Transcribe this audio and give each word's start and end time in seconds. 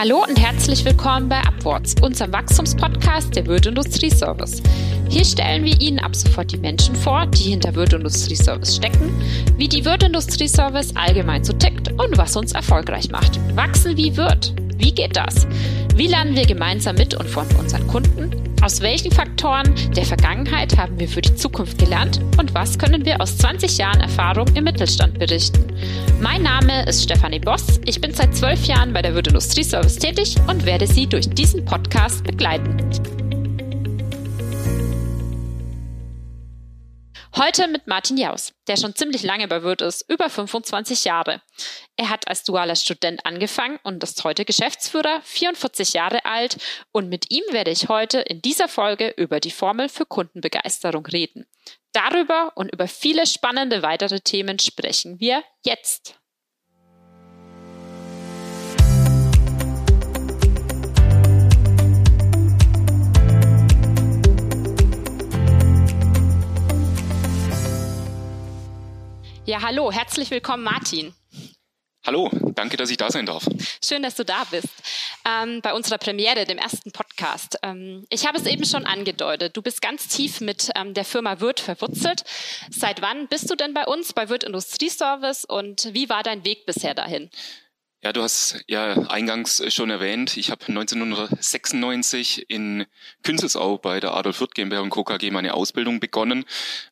Hallo 0.00 0.22
und 0.22 0.38
herzlich 0.38 0.84
willkommen 0.84 1.28
bei 1.28 1.40
Upwards, 1.40 1.96
unserem 2.00 2.32
Wachstumspodcast 2.32 3.34
der 3.34 3.44
Wirt 3.46 3.66
Industrie 3.66 4.10
Service. 4.10 4.62
Hier 5.08 5.24
stellen 5.24 5.64
wir 5.64 5.80
Ihnen 5.80 5.98
ab 5.98 6.14
sofort 6.14 6.52
die 6.52 6.56
Menschen 6.56 6.94
vor, 6.94 7.26
die 7.26 7.50
hinter 7.50 7.74
Wirt 7.74 7.94
Industrie 7.94 8.36
Service 8.36 8.76
stecken, 8.76 9.10
wie 9.56 9.66
die 9.66 9.84
Wirt 9.84 10.04
Industrie 10.04 10.46
Service 10.46 10.94
allgemein 10.94 11.42
so 11.42 11.52
tickt 11.52 11.90
und 12.00 12.16
was 12.16 12.36
uns 12.36 12.52
erfolgreich 12.52 13.10
macht. 13.10 13.40
Wachsen 13.56 13.96
wie 13.96 14.16
Wirt. 14.16 14.52
Wie 14.78 14.92
geht 14.92 15.16
das? 15.16 15.46
Wie 15.96 16.06
lernen 16.06 16.36
wir 16.36 16.46
gemeinsam 16.46 16.96
mit 16.96 17.14
und 17.14 17.28
von 17.28 17.46
unseren 17.58 17.86
Kunden? 17.88 18.30
Aus 18.62 18.80
welchen 18.80 19.10
Faktoren 19.10 19.74
der 19.96 20.04
Vergangenheit 20.04 20.76
haben 20.76 20.98
wir 20.98 21.08
für 21.08 21.20
die 21.20 21.34
Zukunft 21.34 21.78
gelernt 21.78 22.20
und 22.38 22.54
was 22.54 22.78
können 22.78 23.04
wir 23.04 23.20
aus 23.20 23.36
20 23.38 23.78
Jahren 23.78 24.00
Erfahrung 24.00 24.46
im 24.54 24.64
Mittelstand 24.64 25.18
berichten? 25.18 25.64
Mein 26.20 26.42
Name 26.42 26.84
ist 26.86 27.02
Stefanie 27.02 27.40
Boss. 27.40 27.80
Ich 27.84 28.00
bin 28.00 28.14
seit 28.14 28.34
zwölf 28.36 28.64
Jahren 28.66 28.92
bei 28.92 29.02
der 29.02 29.14
Wirt 29.14 29.28
Industrie 29.28 29.64
Service 29.64 29.96
tätig 29.96 30.36
und 30.46 30.64
werde 30.64 30.86
Sie 30.86 31.06
durch 31.06 31.28
diesen 31.28 31.64
Podcast 31.64 32.24
begleiten. 32.24 32.76
Heute 37.38 37.68
mit 37.68 37.86
Martin 37.86 38.16
Jaus, 38.16 38.52
der 38.66 38.76
schon 38.76 38.96
ziemlich 38.96 39.22
lange 39.22 39.46
bei 39.46 39.62
Wirt 39.62 39.80
ist, 39.80 40.04
über 40.10 40.28
25 40.28 41.04
Jahre. 41.04 41.40
Er 41.96 42.10
hat 42.10 42.26
als 42.26 42.42
dualer 42.42 42.74
Student 42.74 43.24
angefangen 43.24 43.78
und 43.84 44.02
ist 44.02 44.24
heute 44.24 44.44
Geschäftsführer, 44.44 45.20
44 45.22 45.92
Jahre 45.92 46.24
alt 46.24 46.56
und 46.90 47.08
mit 47.08 47.30
ihm 47.30 47.44
werde 47.52 47.70
ich 47.70 47.88
heute 47.88 48.18
in 48.18 48.42
dieser 48.42 48.66
Folge 48.66 49.14
über 49.16 49.38
die 49.38 49.52
Formel 49.52 49.88
für 49.88 50.04
Kundenbegeisterung 50.04 51.06
reden. 51.06 51.46
Darüber 51.92 52.50
und 52.56 52.72
über 52.72 52.88
viele 52.88 53.24
spannende 53.24 53.82
weitere 53.84 54.18
Themen 54.18 54.58
sprechen 54.58 55.20
wir 55.20 55.44
jetzt. 55.64 56.17
Ja, 69.48 69.62
hallo, 69.62 69.90
herzlich 69.90 70.30
willkommen, 70.30 70.62
Martin. 70.62 71.14
Hallo, 72.04 72.30
danke, 72.54 72.76
dass 72.76 72.90
ich 72.90 72.98
da 72.98 73.10
sein 73.10 73.24
darf. 73.24 73.48
Schön, 73.82 74.02
dass 74.02 74.14
du 74.14 74.22
da 74.22 74.44
bist. 74.50 74.68
Ähm, 75.26 75.62
bei 75.62 75.72
unserer 75.72 75.96
Premiere, 75.96 76.44
dem 76.44 76.58
ersten 76.58 76.92
Podcast. 76.92 77.58
Ähm, 77.62 78.04
ich 78.10 78.26
habe 78.26 78.36
es 78.36 78.44
eben 78.44 78.66
schon 78.66 78.84
angedeutet. 78.84 79.56
Du 79.56 79.62
bist 79.62 79.80
ganz 79.80 80.06
tief 80.06 80.42
mit 80.42 80.68
ähm, 80.76 80.92
der 80.92 81.06
Firma 81.06 81.40
Wirt 81.40 81.60
verwurzelt. 81.60 82.24
Seit 82.68 83.00
wann 83.00 83.26
bist 83.28 83.50
du 83.50 83.54
denn 83.54 83.72
bei 83.72 83.86
uns, 83.86 84.12
bei 84.12 84.28
Wirt 84.28 84.44
Industrieservice 84.44 85.46
und 85.46 85.94
wie 85.94 86.10
war 86.10 86.22
dein 86.22 86.44
Weg 86.44 86.66
bisher 86.66 86.92
dahin? 86.92 87.30
Ja, 88.00 88.12
du 88.12 88.22
hast 88.22 88.62
ja 88.68 88.92
eingangs 89.08 89.60
schon 89.74 89.90
erwähnt, 89.90 90.36
ich 90.36 90.52
habe 90.52 90.64
1996 90.68 92.48
in 92.48 92.86
Künzelsau 93.24 93.76
bei 93.76 93.98
der 93.98 94.14
Adolf 94.14 94.38
Wirth 94.38 94.54
GmbH 94.54 94.82
und 94.82 94.90
Co. 94.90 95.02
KG 95.02 95.32
meine 95.32 95.52
Ausbildung 95.52 95.98
begonnen. 95.98 96.44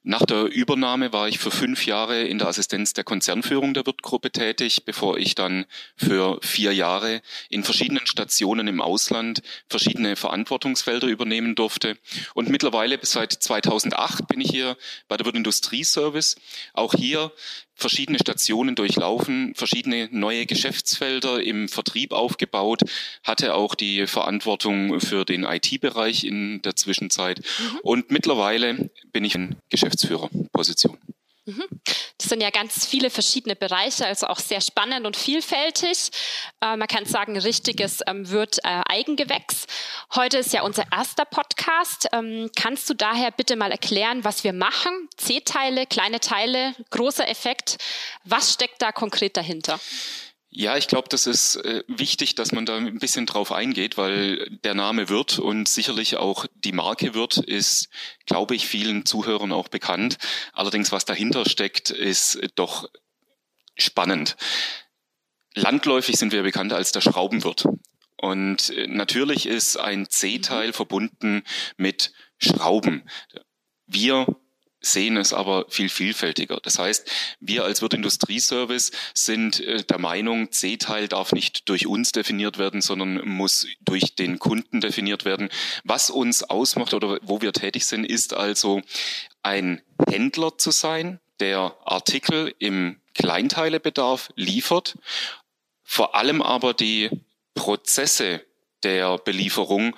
Nach 0.02 0.26
der 0.26 0.46
Übernahme 0.46 1.12
war 1.12 1.28
ich 1.28 1.38
für 1.38 1.52
fünf 1.52 1.86
Jahre 1.86 2.24
in 2.24 2.38
der 2.38 2.48
Assistenz 2.48 2.92
der 2.92 3.04
Konzernführung 3.04 3.72
der 3.72 3.86
Wirth-Gruppe 3.86 4.32
tätig, 4.32 4.84
bevor 4.84 5.16
ich 5.16 5.36
dann 5.36 5.66
für 5.96 6.40
vier 6.42 6.72
Jahre 6.72 7.22
in 7.50 7.62
verschiedenen 7.62 8.04
Stationen 8.08 8.66
im 8.66 8.80
Ausland 8.80 9.42
verschiedene 9.68 10.16
Verantwortungsfelder 10.16 11.06
übernehmen 11.06 11.54
durfte. 11.54 11.98
Und 12.34 12.48
mittlerweile 12.48 12.98
bis 12.98 13.12
seit 13.12 13.32
2008 13.32 14.26
bin 14.26 14.41
ich 14.41 14.50
hier 14.50 14.76
bei 15.06 15.16
der 15.16 15.24
Wirth 15.24 15.36
Industrieservice. 15.36 16.34
Auch 16.72 16.94
hier 16.94 17.30
verschiedene 17.77 18.19
Stationen 18.19 18.74
durchlaufen, 18.74 19.55
verschiedene 19.55 20.08
neue 20.10 20.46
Geschäftsfelder 20.46 21.42
im 21.42 21.69
Vertrieb 21.69 22.12
aufgebaut, 22.12 22.80
hatte 23.22 23.55
auch 23.55 23.74
die 23.74 24.06
Verantwortung 24.06 25.00
für 25.00 25.24
den 25.24 25.44
IT-Bereich 25.44 26.24
in 26.24 26.62
der 26.62 26.74
Zwischenzeit 26.74 27.38
mhm. 27.38 27.78
und 27.82 28.10
mittlerweile 28.10 28.91
bin 29.12 29.24
ich 29.24 29.34
in 29.34 29.56
Geschäftsführerposition. 29.69 30.98
Mhm. 31.44 31.64
Das 32.19 32.31
sind 32.31 32.41
ja 32.41 32.50
ganz 32.50 32.87
viele 32.87 33.10
verschiedene 33.10 33.56
Bereiche, 33.56 34.06
also 34.06 34.28
auch 34.28 34.38
sehr 34.38 34.62
spannend 34.62 35.06
und 35.06 35.16
vielfältig. 35.16 36.10
Äh, 36.62 36.77
man 36.77 36.88
kann 36.88 37.04
sagen, 37.04 37.37
richtiges 37.37 38.00
ähm, 38.06 38.31
wird 38.31 38.59
äh, 38.65 38.81
Eigengewächs. 38.88 39.66
Heute 40.15 40.38
ist 40.38 40.53
ja 40.55 40.62
unser 40.62 40.84
erster 40.91 41.26
Podcast. 41.26 42.09
Ähm, 42.12 42.50
kannst 42.56 42.88
du 42.88 42.94
daher 42.94 43.31
bitte 43.32 43.56
mal 43.56 43.71
erklären, 43.71 44.25
was 44.25 44.44
wir 44.44 44.55
machen? 44.55 45.09
C-Teile, 45.16 45.87
kleine 45.87 46.21
Teile, 46.21 46.75
großer 46.91 47.28
Effekt. 47.28 47.76
Was 48.25 48.55
steckt 48.55 48.81
da 48.81 48.93
konkret 48.93 49.37
dahinter? 49.37 49.78
Ja, 50.48 50.76
ich 50.76 50.88
glaube, 50.88 51.08
das 51.10 51.26
ist 51.26 51.56
äh, 51.56 51.82
wichtig, 51.86 52.34
dass 52.34 52.52
man 52.52 52.64
da 52.66 52.76
ein 52.76 52.98
bisschen 52.98 53.26
drauf 53.26 53.52
eingeht, 53.52 53.98
weil 53.98 54.48
der 54.64 54.74
Name 54.74 55.08
Wirt 55.08 55.38
und 55.38 55.68
sicherlich 55.68 56.16
auch 56.16 56.46
die 56.54 56.72
Marke 56.72 57.14
Wirt 57.14 57.36
ist, 57.36 57.88
glaube 58.26 58.54
ich, 58.54 58.66
vielen 58.66 59.04
Zuhörern 59.04 59.52
auch 59.52 59.68
bekannt. 59.68 60.18
Allerdings, 60.52 60.92
was 60.92 61.04
dahinter 61.04 61.48
steckt, 61.48 61.90
ist 61.90 62.38
doch 62.54 62.88
spannend. 63.76 64.36
Landläufig 65.54 66.16
sind 66.16 66.32
wir 66.32 66.42
bekannt 66.42 66.72
als 66.72 66.92
der 66.92 67.00
Schraubenwirt. 67.00 67.66
Und 68.16 68.70
äh, 68.70 68.86
natürlich 68.86 69.46
ist 69.46 69.76
ein 69.76 70.08
C-Teil 70.08 70.72
verbunden 70.72 71.42
mit 71.76 72.12
Schrauben. 72.38 73.08
Wir 73.86 74.26
sehen 74.92 75.16
es 75.16 75.32
aber 75.32 75.66
viel 75.69 75.88
vielfältiger. 75.88 76.58
Das 76.62 76.78
heißt, 76.78 77.10
wir 77.41 77.64
als 77.64 77.82
Wirt 77.82 77.94
Industrieservice 77.94 78.92
sind 79.14 79.60
äh, 79.60 79.84
der 79.84 79.98
Meinung, 79.98 80.52
C-Teil 80.52 81.08
darf 81.08 81.32
nicht 81.32 81.69
durch 81.69 81.86
uns 81.86 82.12
definiert 82.12 82.58
werden, 82.58 82.80
sondern 82.80 83.26
muss 83.28 83.66
durch 83.80 84.14
den 84.14 84.38
Kunden 84.38 84.80
definiert 84.80 85.25
werden. 85.25 85.48
Was 85.84 86.10
uns 86.10 86.42
ausmacht 86.42 86.94
oder 86.94 87.19
wo 87.22 87.41
wir 87.42 87.52
tätig 87.52 87.86
sind, 87.86 88.04
ist 88.04 88.34
also 88.34 88.82
ein 89.42 89.82
Händler 90.08 90.58
zu 90.58 90.70
sein, 90.70 91.20
der 91.41 91.76
Artikel 91.84 92.54
im 92.58 93.00
Kleinteilebedarf 93.14 94.30
liefert, 94.36 94.96
vor 95.82 96.14
allem 96.14 96.42
aber 96.42 96.75
die 96.75 97.10
Prozesse 97.54 98.42
der 98.82 99.19
Belieferung 99.19 99.96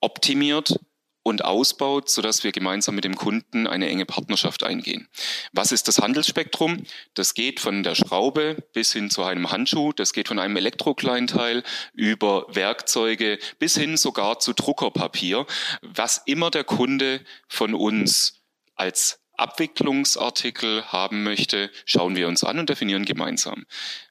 optimiert, 0.00 0.78
und 1.22 1.44
ausbaut, 1.44 2.08
sodass 2.08 2.44
wir 2.44 2.52
gemeinsam 2.52 2.94
mit 2.94 3.04
dem 3.04 3.14
Kunden 3.14 3.66
eine 3.66 3.88
enge 3.88 4.06
Partnerschaft 4.06 4.62
eingehen. 4.62 5.08
Was 5.52 5.72
ist 5.72 5.88
das 5.88 5.98
Handelsspektrum? 5.98 6.84
Das 7.14 7.34
geht 7.34 7.60
von 7.60 7.82
der 7.82 7.94
Schraube 7.94 8.56
bis 8.72 8.92
hin 8.92 9.10
zu 9.10 9.22
einem 9.22 9.50
Handschuh, 9.50 9.92
das 9.92 10.12
geht 10.12 10.28
von 10.28 10.38
einem 10.38 10.56
Elektrokleinteil 10.56 11.62
über 11.92 12.46
Werkzeuge 12.48 13.38
bis 13.58 13.76
hin 13.76 13.96
sogar 13.96 14.38
zu 14.38 14.54
Druckerpapier, 14.54 15.46
was 15.82 16.22
immer 16.24 16.50
der 16.50 16.64
Kunde 16.64 17.20
von 17.48 17.74
uns 17.74 18.40
als 18.74 19.20
Abwicklungsartikel 19.36 20.84
haben 20.86 21.22
möchte, 21.22 21.70
schauen 21.86 22.14
wir 22.14 22.28
uns 22.28 22.44
an 22.44 22.58
und 22.58 22.68
definieren 22.68 23.04
gemeinsam. 23.04 23.64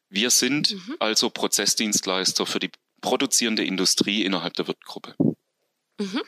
Wir 0.09 0.31
sind 0.31 0.71
mhm. 0.71 0.95
also 0.99 1.29
Prozessdienstleister 1.29 2.45
für 2.45 2.59
die 2.59 2.71
produzierende 3.01 3.63
Industrie 3.63 4.23
innerhalb 4.23 4.55
der 4.55 4.67
Wirtgruppe. 4.67 5.15
Mhm. 5.99 6.21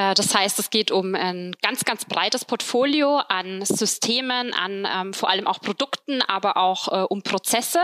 Äh, 0.00 0.14
das 0.14 0.34
heißt, 0.34 0.58
es 0.58 0.70
geht 0.70 0.90
um 0.90 1.14
ein 1.14 1.54
ganz, 1.60 1.84
ganz 1.84 2.06
breites 2.06 2.46
Portfolio 2.46 3.18
an 3.28 3.62
Systemen, 3.64 4.54
an 4.54 4.88
ähm, 4.90 5.12
vor 5.12 5.28
allem 5.28 5.46
auch 5.46 5.60
Produkten, 5.60 6.22
aber 6.22 6.56
auch 6.56 6.88
äh, 6.88 7.04
um 7.04 7.22
Prozesse, 7.22 7.80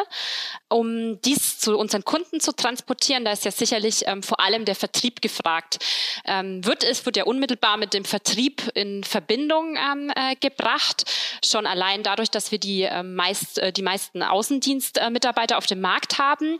um 0.69 1.21
dies 1.21 1.59
zu 1.59 1.77
unseren 1.77 2.05
Kunden 2.05 2.41
zu 2.41 2.53
transportieren. 2.53 3.25
Da 3.27 3.33
ist 3.33 3.45
ja 3.45 3.51
sicherlich 3.51 4.05
ähm, 4.07 4.23
vor 4.23 4.41
allem 4.41 4.65
der 4.65 4.75
Vertrieb 4.75 5.21
gefragt. 5.21 5.79
Ähm, 6.25 6.65
wird 6.65 6.85
es 6.85 7.05
wird 7.05 7.19
ja 7.19 7.25
unmittelbar 7.25 7.77
mit 7.77 7.93
dem 7.93 8.07
Vertrieb 8.07 8.63
in 8.75 9.05
Verbindung 9.05 9.77
ähm, 9.77 10.11
äh, 10.17 10.37
gebracht, 10.37 11.05
schon 11.45 11.67
allein 11.67 12.03
dadurch, 12.03 12.31
dass 12.31 12.51
wir 12.51 12.59
die 12.59 12.83
äh, 12.83 13.03
meist 13.03 13.59
äh, 13.59 13.73
die 13.73 13.83
meisten 13.83 14.23
Außendienstmitarbeiter 14.23 15.59
auf 15.59 15.67
dem 15.67 15.81
Markt 15.83 16.19
haben. 16.19 16.59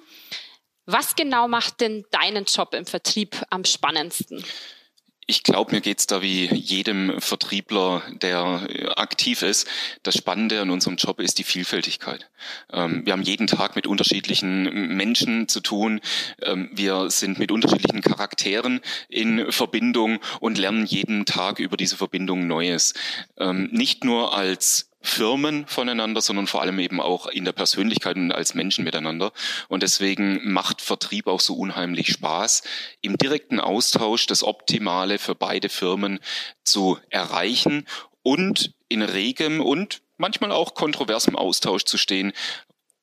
Was 0.85 1.17
genau 1.17 1.49
macht 1.49 1.81
denn 1.81 2.05
deinen 2.11 2.45
Job 2.45 2.75
im 2.75 2.87
Vertrieb 2.87 3.43
am 3.51 3.65
spannendsten? 3.65 4.45
Ich 5.29 5.43
glaube, 5.43 5.75
mir 5.75 5.81
geht's 5.81 6.07
da 6.07 6.23
wie 6.23 6.47
jedem 6.55 7.21
Vertriebler, 7.21 8.03
der 8.23 8.69
äh, 8.69 8.87
aktiv 8.95 9.43
ist. 9.43 9.67
Das 10.05 10.17
Spannende 10.17 10.61
an 10.61 10.71
unserem 10.71 10.97
Job 10.97 11.19
ist 11.19 11.39
die 11.39 11.45
Vielfältigkeit. 11.45 12.31
Ähm, 12.73 13.05
wir 13.05 13.13
haben 13.13 13.23
jeden 13.23 13.49
Tag 13.49 13.75
mit 13.75 13.89
unterschiedlichen 13.89 14.97
Menschen 14.97 15.49
zu 15.49 15.61
tun. 15.61 16.01
Ähm, 16.43 16.71
wir 16.73 17.11
sind 17.11 17.41
mit 17.41 17.51
unterschiedlichen 17.51 18.03
Charakteren 18.03 18.81
in 19.09 19.51
Verbindung 19.51 20.21
und 20.39 20.59
lernen 20.59 20.87
jeden 20.87 21.27
Tag 21.27 21.59
über 21.59 21.77
diese 21.77 21.97
Verbindung 21.97 22.47
Neues. 22.47 22.95
Ähm, 23.37 23.69
nicht 23.73 24.05
nur 24.05 24.33
als 24.33 24.91
Firmen 25.07 25.67
voneinander, 25.67 26.21
sondern 26.21 26.47
vor 26.47 26.63
allem 26.63 26.79
eben 26.79 27.01
auch 27.01 27.27
in 27.27 27.45
der 27.45 27.53
Persönlichkeit 27.53 28.17
und 28.17 28.33
als 28.33 28.55
Menschen 28.55 28.85
miteinander. 28.85 29.33
Und 29.69 29.83
deswegen 29.83 30.53
macht 30.53 30.83
Vertrieb 30.83 31.27
auch 31.27 31.41
so 31.41 31.55
unheimlich 31.55 32.09
Spaß, 32.09 32.63
im 33.01 33.17
direkten 33.17 33.61
Austausch 33.61 34.27
das 34.27 34.43
Optimale 34.43 35.19
für 35.19 35.35
beide 35.35 35.69
Firmen 35.69 36.19
zu 36.65 36.99
erreichen 37.09 37.87
und 38.23 38.75
in 38.89 39.03
regem 39.03 39.61
und 39.61 40.03
manchmal 40.17 40.53
auch 40.53 40.75
kontroversem 40.75 41.37
Austausch 41.37 41.85
zu 41.85 41.99
stehen, 41.99 42.33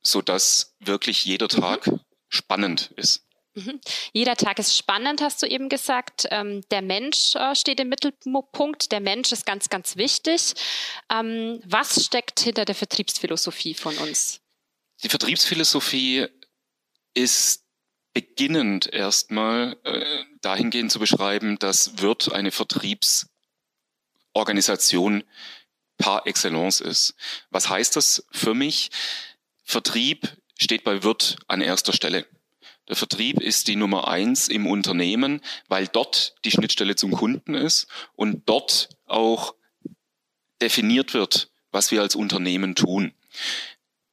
so 0.01 0.21
dass 0.21 0.75
wirklich 0.79 1.23
jeder 1.23 1.47
Tag 1.47 1.89
spannend 2.27 2.91
ist. 2.97 3.22
Mhm. 3.55 3.79
Jeder 4.13 4.35
Tag 4.35 4.57
ist 4.57 4.75
spannend, 4.75 5.21
hast 5.21 5.43
du 5.43 5.45
eben 5.45 5.69
gesagt. 5.69 6.27
Ähm, 6.31 6.61
der 6.71 6.81
Mensch 6.81 7.35
äh, 7.35 7.55
steht 7.55 7.79
im 7.79 7.89
Mittelpunkt. 7.89 8.91
Der 8.91 8.99
Mensch 8.99 9.31
ist 9.31 9.45
ganz, 9.45 9.69
ganz 9.69 9.95
wichtig. 9.95 10.53
Ähm, 11.11 11.61
was 11.65 12.03
steckt 12.03 12.39
hinter 12.39 12.65
der 12.65 12.75
Vertriebsphilosophie 12.75 13.75
von 13.75 13.95
uns? 13.97 14.41
Die 15.03 15.09
Vertriebsphilosophie 15.09 16.25
ist 17.13 17.63
beginnend 18.13 18.91
erstmal 18.91 19.77
äh, 19.83 20.23
dahingehend 20.41 20.91
zu 20.91 20.97
beschreiben, 20.99 21.59
dass 21.59 22.01
Wirt 22.01 22.31
eine 22.31 22.51
Vertriebsorganisation 22.51 25.23
par 25.97 26.25
excellence 26.25 26.81
ist. 26.81 27.13
Was 27.49 27.69
heißt 27.69 27.95
das 27.95 28.25
für 28.31 28.53
mich? 28.53 28.91
Vertrieb 29.63 30.37
steht 30.57 30.83
bei 30.83 31.03
Wirt 31.03 31.37
an 31.47 31.61
erster 31.61 31.93
Stelle. 31.93 32.27
Der 32.87 32.95
Vertrieb 32.95 33.41
ist 33.41 33.67
die 33.67 33.75
Nummer 33.75 34.07
eins 34.07 34.49
im 34.49 34.67
Unternehmen, 34.67 35.41
weil 35.67 35.87
dort 35.87 36.35
die 36.43 36.51
Schnittstelle 36.51 36.95
zum 36.95 37.11
Kunden 37.11 37.55
ist 37.55 37.87
und 38.15 38.47
dort 38.47 38.89
auch 39.05 39.55
definiert 40.61 41.13
wird, 41.13 41.49
was 41.71 41.91
wir 41.91 42.01
als 42.01 42.15
Unternehmen 42.15 42.75
tun. 42.75 43.13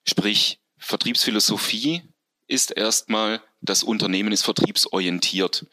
Sprich, 0.06 0.60
Vertriebsphilosophie 0.78 2.02
ist 2.46 2.70
erstmal, 2.76 3.42
das 3.60 3.82
Unternehmen 3.82 4.32
ist 4.32 4.42
vertriebsorientiert. 4.42 5.66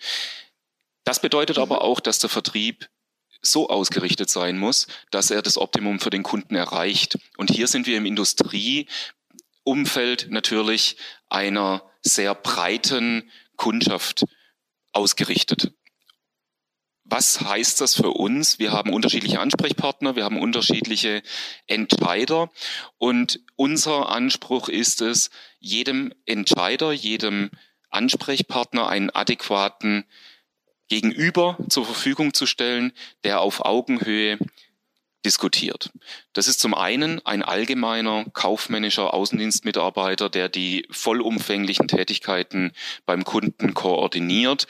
Das 1.03 1.21
bedeutet 1.21 1.57
aber 1.57 1.81
auch, 1.81 1.99
dass 1.99 2.19
der 2.19 2.29
Vertrieb 2.29 2.89
so 3.41 3.69
ausgerichtet 3.69 4.29
sein 4.29 4.57
muss, 4.57 4.87
dass 5.11 5.31
er 5.31 5.41
das 5.41 5.57
Optimum 5.57 5.99
für 5.99 6.09
den 6.09 6.23
Kunden 6.23 6.55
erreicht. 6.55 7.17
Und 7.37 7.51
hier 7.51 7.67
sind 7.67 7.87
wir 7.87 7.97
im 7.97 8.05
Industrieumfeld 9.67 10.27
natürlich 10.29 10.95
einer 11.29 11.83
sehr 12.01 12.33
breiten 12.35 13.29
Kundschaft 13.57 14.25
ausgerichtet. 14.93 15.73
Was 17.03 17.41
heißt 17.41 17.81
das 17.81 17.95
für 17.95 18.11
uns? 18.11 18.59
Wir 18.59 18.71
haben 18.71 18.93
unterschiedliche 18.93 19.39
Ansprechpartner, 19.39 20.15
wir 20.15 20.23
haben 20.23 20.39
unterschiedliche 20.39 21.21
Entscheider 21.65 22.49
und 22.97 23.41
unser 23.55 24.09
Anspruch 24.09 24.69
ist 24.69 25.01
es, 25.01 25.29
jedem 25.59 26.13
Entscheider, 26.25 26.91
jedem 26.91 27.49
Ansprechpartner 27.89 28.87
einen 28.87 29.09
adäquaten 29.09 30.05
Gegenüber 30.89 31.57
zur 31.69 31.85
Verfügung 31.85 32.33
zu 32.33 32.45
stellen, 32.45 32.93
der 33.23 33.41
auf 33.41 33.65
Augenhöhe 33.65 34.37
diskutiert. 35.25 35.91
Das 36.33 36.47
ist 36.47 36.59
zum 36.59 36.73
einen 36.73 37.25
ein 37.25 37.43
allgemeiner 37.43 38.25
kaufmännischer 38.33 39.13
Außendienstmitarbeiter, 39.13 40.29
der 40.29 40.49
die 40.49 40.87
vollumfänglichen 40.91 41.87
Tätigkeiten 41.87 42.71
beim 43.05 43.23
Kunden 43.23 43.73
koordiniert. 43.73 44.67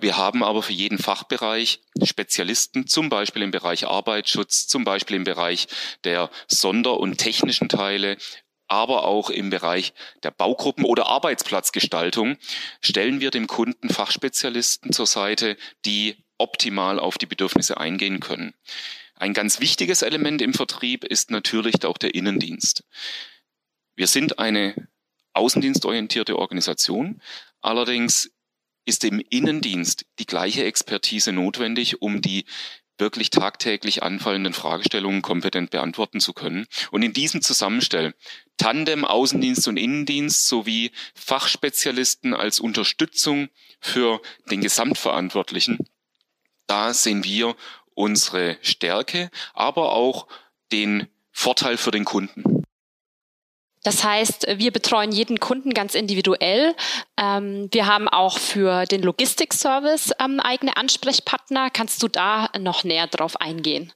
Wir 0.00 0.16
haben 0.16 0.42
aber 0.42 0.62
für 0.62 0.72
jeden 0.72 0.98
Fachbereich 0.98 1.80
Spezialisten, 2.02 2.86
zum 2.86 3.08
Beispiel 3.08 3.42
im 3.42 3.52
Bereich 3.52 3.86
Arbeitsschutz, 3.86 4.66
zum 4.66 4.84
Beispiel 4.84 5.16
im 5.16 5.24
Bereich 5.24 5.68
der 6.04 6.30
Sonder- 6.48 6.98
und 6.98 7.18
technischen 7.18 7.68
Teile, 7.68 8.16
aber 8.66 9.04
auch 9.04 9.30
im 9.30 9.50
Bereich 9.50 9.94
der 10.22 10.30
Baugruppen 10.30 10.84
oder 10.84 11.06
Arbeitsplatzgestaltung 11.06 12.36
stellen 12.80 13.20
wir 13.20 13.30
dem 13.30 13.46
Kunden 13.46 13.88
Fachspezialisten 13.88 14.92
zur 14.92 15.06
Seite, 15.06 15.56
die 15.86 16.22
optimal 16.36 16.98
auf 16.98 17.16
die 17.16 17.26
Bedürfnisse 17.26 17.78
eingehen 17.78 18.20
können. 18.20 18.54
Ein 19.18 19.34
ganz 19.34 19.58
wichtiges 19.60 20.02
Element 20.02 20.40
im 20.42 20.54
Vertrieb 20.54 21.04
ist 21.04 21.30
natürlich 21.30 21.84
auch 21.84 21.98
der 21.98 22.14
Innendienst. 22.14 22.84
Wir 23.96 24.06
sind 24.06 24.38
eine 24.38 24.88
außendienstorientierte 25.32 26.38
Organisation. 26.38 27.20
Allerdings 27.60 28.30
ist 28.84 29.04
im 29.04 29.20
Innendienst 29.28 30.06
die 30.20 30.26
gleiche 30.26 30.64
Expertise 30.64 31.32
notwendig, 31.32 32.00
um 32.00 32.22
die 32.22 32.44
wirklich 32.96 33.30
tagtäglich 33.30 34.02
anfallenden 34.02 34.52
Fragestellungen 34.52 35.22
kompetent 35.22 35.70
beantworten 35.70 36.20
zu 36.20 36.32
können. 36.32 36.66
Und 36.90 37.02
in 37.02 37.12
diesem 37.12 37.42
Zusammenstell 37.42 38.14
Tandem, 38.56 39.04
Außendienst 39.04 39.68
und 39.68 39.76
Innendienst 39.76 40.46
sowie 40.46 40.90
Fachspezialisten 41.14 42.34
als 42.34 42.58
Unterstützung 42.58 43.48
für 43.80 44.20
den 44.50 44.60
Gesamtverantwortlichen, 44.60 45.78
da 46.68 46.92
sehen 46.92 47.24
wir 47.24 47.56
unsere 47.98 48.56
Stärke, 48.62 49.30
aber 49.52 49.92
auch 49.92 50.28
den 50.72 51.08
Vorteil 51.32 51.76
für 51.76 51.90
den 51.90 52.04
Kunden. 52.04 52.62
Das 53.84 54.04
heißt, 54.04 54.46
wir 54.56 54.72
betreuen 54.72 55.12
jeden 55.12 55.40
Kunden 55.40 55.72
ganz 55.72 55.94
individuell. 55.94 56.74
Ähm, 57.16 57.68
wir 57.72 57.86
haben 57.86 58.08
auch 58.08 58.38
für 58.38 58.84
den 58.86 59.02
Logistikservice 59.02 60.12
ähm, 60.20 60.40
eigene 60.40 60.76
Ansprechpartner. 60.76 61.70
Kannst 61.70 62.02
du 62.02 62.08
da 62.08 62.50
noch 62.58 62.84
näher 62.84 63.06
drauf 63.06 63.40
eingehen? 63.40 63.92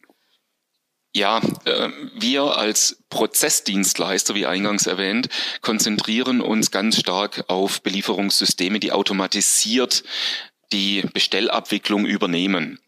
Ja, 1.15 1.43
äh, 1.67 1.91
wir 2.15 2.57
als 2.57 3.03
Prozessdienstleister, 3.11 4.35
wie 4.35 4.47
eingangs 4.47 4.87
erwähnt, 4.87 5.29
konzentrieren 5.61 6.41
uns 6.41 6.71
ganz 6.71 6.99
stark 6.99 7.45
auf 7.49 7.83
Belieferungssysteme, 7.83 8.81
die 8.81 8.93
automatisiert 8.93 10.05
die 10.73 11.03
Bestellabwicklung 11.13 12.07
übernehmen. 12.07 12.81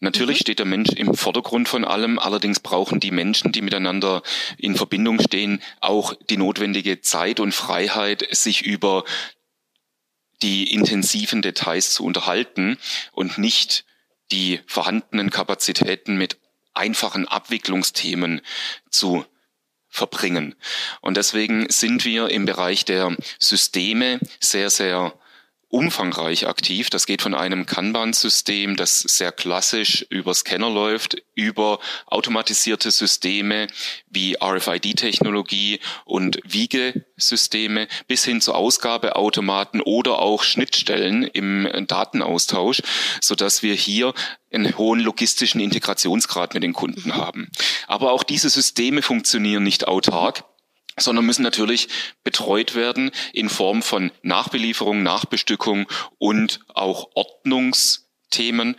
Natürlich 0.00 0.38
mhm. 0.38 0.42
steht 0.42 0.58
der 0.60 0.66
Mensch 0.66 0.90
im 0.90 1.14
Vordergrund 1.14 1.68
von 1.68 1.84
allem, 1.84 2.18
allerdings 2.18 2.60
brauchen 2.60 3.00
die 3.00 3.10
Menschen, 3.10 3.52
die 3.52 3.62
miteinander 3.62 4.22
in 4.56 4.76
Verbindung 4.76 5.20
stehen, 5.20 5.60
auch 5.80 6.14
die 6.30 6.36
notwendige 6.36 7.00
Zeit 7.00 7.40
und 7.40 7.52
Freiheit, 7.52 8.26
sich 8.30 8.62
über 8.62 9.04
die 10.42 10.72
intensiven 10.72 11.42
Details 11.42 11.92
zu 11.92 12.04
unterhalten 12.04 12.78
und 13.12 13.38
nicht 13.38 13.84
die 14.32 14.60
vorhandenen 14.66 15.30
Kapazitäten 15.30 16.16
mit 16.16 16.38
einfachen 16.74 17.28
Abwicklungsthemen 17.28 18.40
zu 18.90 19.24
verbringen. 19.88 20.54
Und 21.00 21.18
deswegen 21.18 21.68
sind 21.68 22.04
wir 22.04 22.30
im 22.30 22.46
Bereich 22.46 22.84
der 22.84 23.14
Systeme 23.38 24.18
sehr, 24.40 24.70
sehr 24.70 25.12
umfangreich 25.72 26.46
aktiv. 26.46 26.90
Das 26.90 27.06
geht 27.06 27.22
von 27.22 27.34
einem 27.34 27.64
Kanban-System, 27.64 28.76
das 28.76 29.00
sehr 29.00 29.32
klassisch 29.32 30.06
über 30.10 30.34
Scanner 30.34 30.68
läuft, 30.68 31.16
über 31.34 31.80
automatisierte 32.06 32.90
Systeme 32.90 33.68
wie 34.06 34.36
RFID-Technologie 34.38 35.80
und 36.04 36.40
Wiegesysteme 36.44 37.88
bis 38.06 38.24
hin 38.24 38.42
zu 38.42 38.54
Ausgabeautomaten 38.54 39.80
oder 39.80 40.18
auch 40.18 40.42
Schnittstellen 40.42 41.22
im 41.22 41.66
Datenaustausch, 41.88 42.82
so 43.22 43.34
dass 43.34 43.62
wir 43.62 43.74
hier 43.74 44.12
einen 44.52 44.76
hohen 44.76 45.00
logistischen 45.00 45.62
Integrationsgrad 45.62 46.52
mit 46.52 46.62
den 46.62 46.74
Kunden 46.74 47.14
haben. 47.14 47.50
Aber 47.86 48.12
auch 48.12 48.24
diese 48.24 48.50
Systeme 48.50 49.00
funktionieren 49.00 49.62
nicht 49.62 49.88
autark 49.88 50.44
sondern 50.98 51.24
müssen 51.24 51.42
natürlich 51.42 51.88
betreut 52.24 52.74
werden 52.74 53.10
in 53.32 53.48
Form 53.48 53.82
von 53.82 54.10
Nachbelieferung, 54.22 55.02
Nachbestückung 55.02 55.86
und 56.18 56.60
auch 56.74 57.10
Ordnungsthemen. 57.14 58.76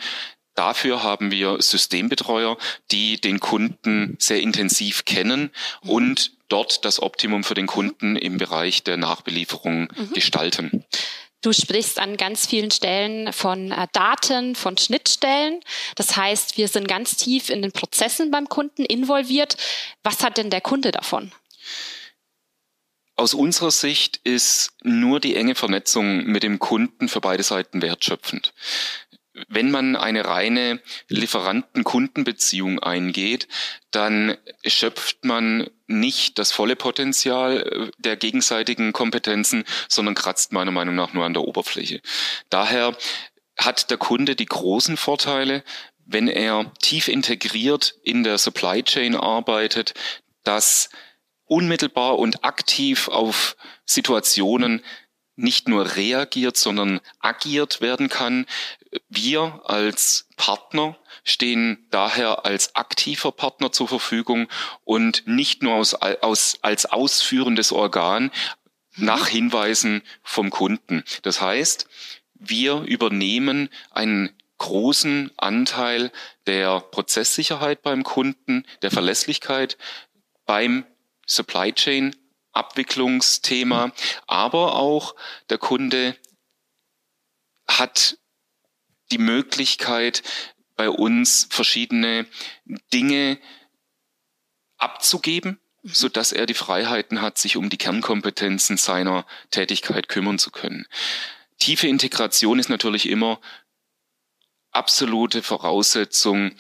Dafür 0.56 1.02
haben 1.02 1.32
wir 1.32 1.62
Systembetreuer, 1.62 2.58
die 2.92 3.20
den 3.20 3.40
Kunden 3.40 4.16
sehr 4.20 4.42
intensiv 4.42 5.06
kennen 5.06 5.50
und 5.82 6.32
dort 6.48 6.86
das 6.86 7.02
Optimum 7.02 7.44
für 7.44 7.56
den 7.56 7.66
Kunden 7.66 8.16
im 8.16 8.38
Bereich 8.38 8.84
der 8.84 8.98
Nachbelieferung 8.98 9.92
mhm. 9.96 10.14
gestalten. 10.14 10.86
Du 11.42 11.52
sprichst 11.52 12.00
an 12.00 12.16
ganz 12.16 12.46
vielen 12.48 12.72
Stellen 12.72 13.34
von 13.34 13.72
äh, 13.72 13.88
Daten, 13.92 14.56
von 14.56 14.78
Schnittstellen. 14.78 15.60
Das 15.96 16.16
heißt, 16.16 16.58
wir 16.58 16.70
sind 16.70 16.88
ganz 16.88 17.18
tief 17.18 17.50
in 17.50 17.62
den 17.62 17.74
Prozessen 17.74 18.32
beim 18.32 18.48
Kunden 18.48 18.86
involviert. 18.86 19.58
Was 20.04 20.24
hat 20.24 20.38
denn 20.38 20.50
der 20.50 20.62
Kunde 20.62 20.92
davon? 20.92 21.34
Aus 23.16 23.34
unserer 23.34 23.72
Sicht 23.72 24.20
ist 24.24 24.72
nur 24.82 25.20
die 25.20 25.36
enge 25.36 25.56
Vernetzung 25.56 26.26
mit 26.26 26.44
dem 26.44 26.60
Kunden 26.60 27.08
für 27.10 27.22
beide 27.22 27.44
Seiten 27.44 27.82
wertschöpfend. 27.82 28.54
Wenn 29.48 29.72
man 29.72 29.96
eine 29.96 30.26
reine 30.26 30.82
Lieferanten-Kundenbeziehung 31.10 32.80
eingeht, 32.80 33.48
dann 33.90 34.38
schöpft 34.66 35.26
man 35.26 35.70
nicht 35.88 36.38
das 36.38 36.52
volle 36.52 36.76
Potenzial 36.76 37.92
der 37.98 38.16
gegenseitigen 38.16 38.94
Kompetenzen, 38.94 39.64
sondern 39.90 40.14
kratzt 40.14 40.52
meiner 40.52 40.72
Meinung 40.72 40.96
nach 40.96 41.14
nur 41.14 41.26
an 41.26 41.34
der 41.34 41.44
Oberfläche. 41.44 42.02
Daher 42.50 42.96
hat 43.58 43.90
der 43.90 43.98
Kunde 43.98 44.36
die 44.36 44.46
großen 44.46 44.98
Vorteile, 44.98 45.64
wenn 46.06 46.28
er 46.28 46.72
tief 46.80 47.08
integriert 47.08 47.96
in 48.04 48.24
der 48.24 48.38
Supply 48.38 48.84
Chain 48.84 49.16
arbeitet, 49.16 49.94
dass 50.44 50.90
unmittelbar 51.46 52.18
und 52.20 52.44
aktiv 52.44 53.08
auf 53.08 53.56
Situationen 53.86 54.84
nicht 55.36 55.68
nur 55.68 55.96
reagiert, 55.96 56.58
sondern 56.58 57.00
agiert 57.20 57.82
werden 57.82 58.10
kann. 58.10 58.46
Wir 59.10 59.62
als 59.66 60.28
Partner 60.36 60.98
stehen 61.24 61.88
daher 61.90 62.46
als 62.46 62.76
aktiver 62.76 63.32
Partner 63.32 63.72
zur 63.72 63.88
Verfügung 63.88 64.48
und 64.84 65.24
nicht 65.26 65.64
nur 65.64 65.76
aus, 65.76 65.96
aus, 65.96 66.60
als 66.62 66.86
ausführendes 66.86 67.72
Organ, 67.72 68.32
nach 68.96 69.28
Hinweisen 69.28 70.04
vom 70.22 70.52
Kunden. 70.52 71.04
Das 71.24 71.42
heißt, 71.42 71.88
wir 72.36 72.82
übernehmen 72.82 73.70
einen 73.90 74.36
großen 74.60 75.32
Anteil 75.38 76.12
der 76.46 76.80
Prozesssicherheit 76.80 77.82
beim 77.82 78.04
Kunden, 78.04 78.66
der 78.84 78.92
Verlässlichkeit 78.92 79.78
beim 80.46 80.86
Supply 81.26 81.74
Chain 81.74 82.16
Abwicklungsthema, 82.52 83.92
aber 84.28 84.76
auch 84.76 85.16
der 85.50 85.58
Kunde 85.58 86.16
hat 87.68 88.18
die 89.12 89.18
Möglichkeit, 89.18 90.24
bei 90.76 90.90
uns 90.90 91.48
verschiedene 91.50 92.26
Dinge 92.94 93.40
abzugeben, 94.78 95.60
mhm. 95.82 95.94
so 95.94 96.10
dass 96.10 96.32
er 96.32 96.46
die 96.46 96.54
Freiheiten 96.54 97.22
hat, 97.22 97.38
sich 97.38 97.58
um 97.58 97.70
die 97.70 97.78
Kernkompetenzen 97.78 98.78
seiner 98.78 99.26
Tätigkeit 99.52 100.10
kümmern 100.10 100.40
zu 100.40 100.52
können. 100.52 100.88
Tiefe 101.60 101.88
Integration 101.88 102.60
ist 102.60 102.70
natürlich 102.70 103.08
immer 103.08 103.40
absolute 104.72 105.44
Voraussetzung, 105.44 106.56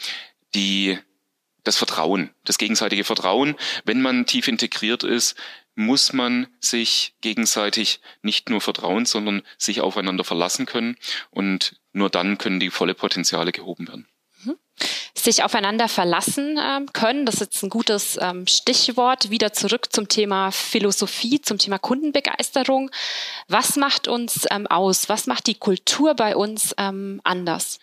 die 0.53 0.99
das 1.63 1.77
Vertrauen, 1.77 2.29
das 2.43 2.57
gegenseitige 2.57 3.03
Vertrauen. 3.03 3.55
Wenn 3.85 4.01
man 4.01 4.25
tief 4.25 4.47
integriert 4.47 5.03
ist, 5.03 5.35
muss 5.75 6.13
man 6.13 6.47
sich 6.59 7.15
gegenseitig 7.21 7.99
nicht 8.21 8.49
nur 8.49 8.61
vertrauen, 8.61 9.05
sondern 9.05 9.41
sich 9.57 9.81
aufeinander 9.81 10.23
verlassen 10.23 10.65
können. 10.65 10.97
Und 11.31 11.75
nur 11.93 12.09
dann 12.09 12.37
können 12.37 12.59
die 12.59 12.69
volle 12.69 12.93
Potenziale 12.93 13.51
gehoben 13.51 13.87
werden 13.87 14.07
mhm. 14.45 14.57
sich 15.15 15.43
aufeinander 15.43 15.87
verlassen 15.87 16.59
ähm, 16.61 16.91
können. 16.93 17.25
Das 17.25 17.35
ist 17.35 17.41
jetzt 17.41 17.63
ein 17.63 17.69
gutes 17.69 18.17
ähm, 18.21 18.45
Stichwort. 18.47 19.29
Wieder 19.29 19.53
zurück 19.53 19.91
zum 19.91 20.07
Thema 20.07 20.51
Philosophie, 20.51 21.41
zum 21.41 21.57
Thema 21.57 21.79
Kundenbegeisterung. 21.79 22.91
Was 23.47 23.75
macht 23.75 24.07
uns 24.07 24.45
ähm, 24.51 24.67
aus? 24.67 25.09
Was 25.09 25.27
macht 25.27 25.47
die 25.47 25.55
Kultur 25.55 26.15
bei 26.15 26.35
uns 26.35 26.73
anders? 26.77 27.79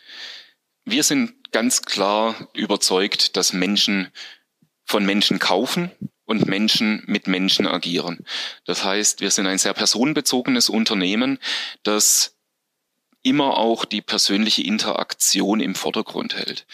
Wir 0.84 1.02
sind 1.02 1.34
ganz 1.52 1.82
klar 1.82 2.48
überzeugt, 2.54 3.36
dass 3.36 3.52
Menschen 3.52 4.08
von 4.84 5.04
Menschen 5.04 5.38
kaufen 5.38 5.90
und 6.24 6.46
Menschen 6.46 7.02
mit 7.06 7.26
Menschen 7.26 7.66
agieren. 7.66 8.24
Das 8.64 8.84
heißt, 8.84 9.20
wir 9.20 9.30
sind 9.30 9.46
ein 9.46 9.58
sehr 9.58 9.74
personenbezogenes 9.74 10.68
Unternehmen, 10.68 11.38
das 11.82 12.36
immer 13.22 13.58
auch 13.58 13.84
die 13.84 14.00
persönliche 14.00 14.62
Interaktion 14.62 15.60
im 15.60 15.74
Vordergrund 15.74 16.36
hält. 16.36 16.66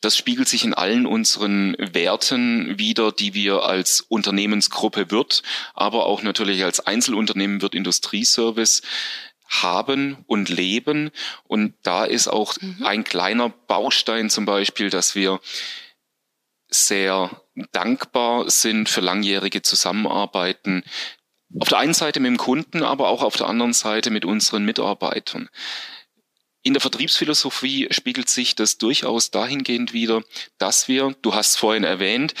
Das 0.00 0.16
spiegelt 0.16 0.48
sich 0.48 0.64
in 0.64 0.74
allen 0.74 1.06
unseren 1.06 1.76
Werten 1.78 2.78
wider, 2.78 3.12
die 3.12 3.34
wir 3.34 3.62
als 3.62 4.00
Unternehmensgruppe 4.00 5.10
wird, 5.10 5.42
aber 5.74 6.06
auch 6.06 6.22
natürlich 6.22 6.64
als 6.64 6.80
Einzelunternehmen 6.80 7.62
wird 7.62 7.74
Industrieservice 7.74 8.82
haben 9.60 10.24
und 10.26 10.48
leben. 10.48 11.10
Und 11.44 11.74
da 11.82 12.04
ist 12.04 12.28
auch 12.28 12.54
mhm. 12.60 12.84
ein 12.84 13.04
kleiner 13.04 13.50
Baustein 13.50 14.30
zum 14.30 14.46
Beispiel, 14.46 14.90
dass 14.90 15.14
wir 15.14 15.40
sehr 16.68 17.42
dankbar 17.72 18.50
sind 18.50 18.88
für 18.88 19.02
langjährige 19.02 19.62
Zusammenarbeiten. 19.62 20.84
Auf 21.58 21.68
der 21.68 21.78
einen 21.78 21.94
Seite 21.94 22.18
mit 22.18 22.30
dem 22.30 22.38
Kunden, 22.38 22.82
aber 22.82 23.08
auch 23.08 23.22
auf 23.22 23.36
der 23.36 23.46
anderen 23.46 23.74
Seite 23.74 24.10
mit 24.10 24.24
unseren 24.24 24.64
Mitarbeitern. 24.64 25.50
In 26.62 26.72
der 26.72 26.80
Vertriebsphilosophie 26.80 27.88
spiegelt 27.90 28.28
sich 28.28 28.54
das 28.54 28.78
durchaus 28.78 29.30
dahingehend 29.30 29.92
wieder, 29.92 30.22
dass 30.58 30.88
wir, 30.88 31.14
du 31.20 31.34
hast 31.34 31.50
es 31.50 31.56
vorhin 31.56 31.84
erwähnt, 31.84 32.34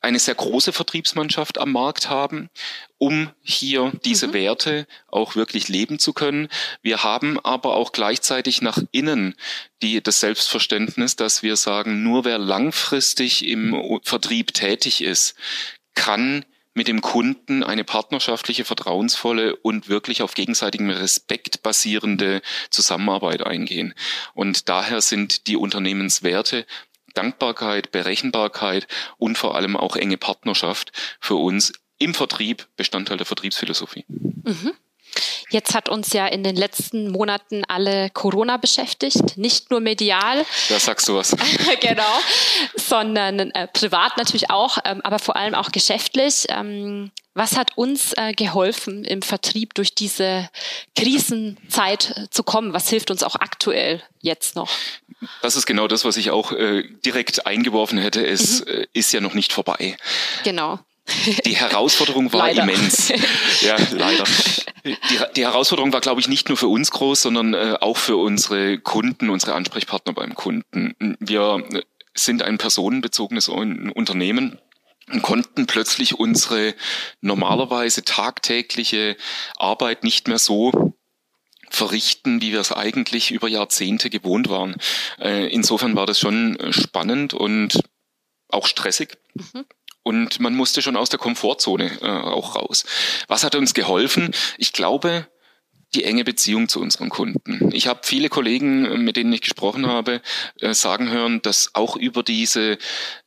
eine 0.00 0.18
sehr 0.18 0.34
große 0.34 0.72
Vertriebsmannschaft 0.72 1.58
am 1.58 1.72
Markt 1.72 2.08
haben, 2.08 2.50
um 2.98 3.30
hier 3.42 3.92
diese 4.04 4.28
mhm. 4.28 4.32
Werte 4.32 4.86
auch 5.08 5.34
wirklich 5.34 5.68
leben 5.68 5.98
zu 5.98 6.12
können. 6.12 6.48
Wir 6.82 7.02
haben 7.02 7.38
aber 7.40 7.74
auch 7.74 7.92
gleichzeitig 7.92 8.62
nach 8.62 8.78
innen 8.92 9.34
die, 9.82 10.02
das 10.02 10.20
Selbstverständnis, 10.20 11.16
dass 11.16 11.42
wir 11.42 11.56
sagen, 11.56 12.02
nur 12.02 12.24
wer 12.24 12.38
langfristig 12.38 13.46
im 13.46 14.00
Vertrieb 14.04 14.54
tätig 14.54 15.02
ist, 15.02 15.34
kann 15.94 16.44
mit 16.78 16.86
dem 16.86 17.00
Kunden 17.00 17.64
eine 17.64 17.82
partnerschaftliche, 17.82 18.64
vertrauensvolle 18.64 19.56
und 19.56 19.88
wirklich 19.88 20.22
auf 20.22 20.34
gegenseitigem 20.34 20.90
Respekt 20.90 21.60
basierende 21.64 22.40
Zusammenarbeit 22.70 23.44
eingehen. 23.44 23.94
Und 24.32 24.68
daher 24.68 25.00
sind 25.00 25.48
die 25.48 25.56
Unternehmenswerte 25.56 26.66
Dankbarkeit, 27.18 27.90
Berechenbarkeit 27.90 28.86
und 29.16 29.36
vor 29.36 29.56
allem 29.56 29.76
auch 29.76 29.96
enge 29.96 30.16
Partnerschaft 30.16 30.92
für 31.18 31.34
uns 31.34 31.72
im 31.98 32.14
Vertrieb 32.14 32.68
Bestandteil 32.76 33.16
der 33.16 33.26
Vertriebsphilosophie. 33.26 34.04
Mhm. 34.08 34.72
Jetzt 35.50 35.74
hat 35.74 35.88
uns 35.88 36.12
ja 36.12 36.26
in 36.26 36.42
den 36.42 36.56
letzten 36.56 37.10
Monaten 37.10 37.64
alle 37.68 38.10
Corona 38.10 38.56
beschäftigt, 38.56 39.36
nicht 39.36 39.70
nur 39.70 39.80
medial. 39.80 40.44
Da 40.68 40.78
sagst 40.78 41.08
du 41.08 41.16
was. 41.16 41.36
genau, 41.80 42.02
sondern 42.76 43.50
äh, 43.50 43.68
privat 43.68 44.16
natürlich 44.16 44.50
auch, 44.50 44.78
ähm, 44.84 45.00
aber 45.02 45.18
vor 45.18 45.36
allem 45.36 45.54
auch 45.54 45.70
geschäftlich. 45.70 46.46
Ähm, 46.48 47.10
was 47.38 47.56
hat 47.56 47.78
uns 47.78 48.14
äh, 48.16 48.32
geholfen, 48.32 49.04
im 49.04 49.22
Vertrieb 49.22 49.74
durch 49.74 49.94
diese 49.94 50.50
Krisenzeit 50.96 52.16
äh, 52.16 52.30
zu 52.30 52.42
kommen? 52.42 52.72
Was 52.72 52.88
hilft 52.88 53.12
uns 53.12 53.22
auch 53.22 53.36
aktuell 53.36 54.02
jetzt 54.20 54.56
noch? 54.56 54.68
Das 55.40 55.54
ist 55.54 55.64
genau 55.64 55.86
das, 55.86 56.04
was 56.04 56.16
ich 56.16 56.30
auch 56.32 56.50
äh, 56.50 56.82
direkt 57.04 57.46
eingeworfen 57.46 57.96
hätte. 57.96 58.26
Es 58.26 58.64
mhm. 58.64 58.72
Äh, 58.72 58.86
ist 58.92 59.12
ja 59.12 59.20
noch 59.20 59.34
nicht 59.34 59.52
vorbei. 59.52 59.96
Genau. 60.42 60.80
Die 61.44 61.56
Herausforderung 61.56 62.32
war 62.32 62.48
leider. 62.48 62.62
immens. 62.62 63.12
Ja, 63.60 63.76
leider. 63.90 64.24
Die, 64.84 64.96
die 65.36 65.42
Herausforderung 65.42 65.92
war, 65.92 66.00
glaube 66.00 66.20
ich, 66.20 66.28
nicht 66.28 66.48
nur 66.48 66.56
für 66.56 66.68
uns 66.68 66.90
groß, 66.90 67.22
sondern 67.22 67.54
äh, 67.54 67.76
auch 67.80 67.96
für 67.96 68.16
unsere 68.16 68.78
Kunden, 68.78 69.30
unsere 69.30 69.54
Ansprechpartner 69.54 70.12
beim 70.12 70.34
Kunden. 70.34 70.94
Wir 71.18 71.64
sind 72.14 72.42
ein 72.42 72.58
personenbezogenes 72.58 73.48
Unternehmen 73.48 74.58
und 75.10 75.22
konnten 75.22 75.66
plötzlich 75.66 76.18
unsere 76.18 76.74
normalerweise 77.20 78.04
tagtägliche 78.04 79.16
Arbeit 79.56 80.04
nicht 80.04 80.28
mehr 80.28 80.38
so 80.38 80.94
verrichten, 81.70 82.40
wie 82.40 82.52
wir 82.52 82.60
es 82.60 82.72
eigentlich 82.72 83.30
über 83.30 83.48
Jahrzehnte 83.48 84.10
gewohnt 84.10 84.48
waren. 84.48 84.76
Äh, 85.20 85.48
insofern 85.48 85.96
war 85.96 86.06
das 86.06 86.18
schon 86.18 86.56
spannend 86.70 87.34
und 87.34 87.80
auch 88.48 88.66
stressig. 88.66 89.18
Mhm. 89.34 89.64
Und 90.08 90.40
man 90.40 90.54
musste 90.54 90.80
schon 90.80 90.96
aus 90.96 91.10
der 91.10 91.18
Komfortzone 91.18 91.98
äh, 92.00 92.06
auch 92.06 92.56
raus. 92.56 92.86
Was 93.26 93.44
hat 93.44 93.54
uns 93.54 93.74
geholfen? 93.74 94.34
Ich 94.56 94.72
glaube, 94.72 95.28
die 95.94 96.04
enge 96.04 96.24
Beziehung 96.24 96.70
zu 96.70 96.80
unseren 96.80 97.10
Kunden. 97.10 97.70
Ich 97.74 97.88
habe 97.88 98.00
viele 98.04 98.30
Kollegen, 98.30 99.04
mit 99.04 99.18
denen 99.18 99.34
ich 99.34 99.42
gesprochen 99.42 99.86
habe, 99.86 100.22
äh, 100.60 100.72
sagen 100.72 101.10
hören, 101.10 101.42
dass 101.42 101.74
auch 101.74 101.94
über 101.94 102.22
diese 102.22 102.78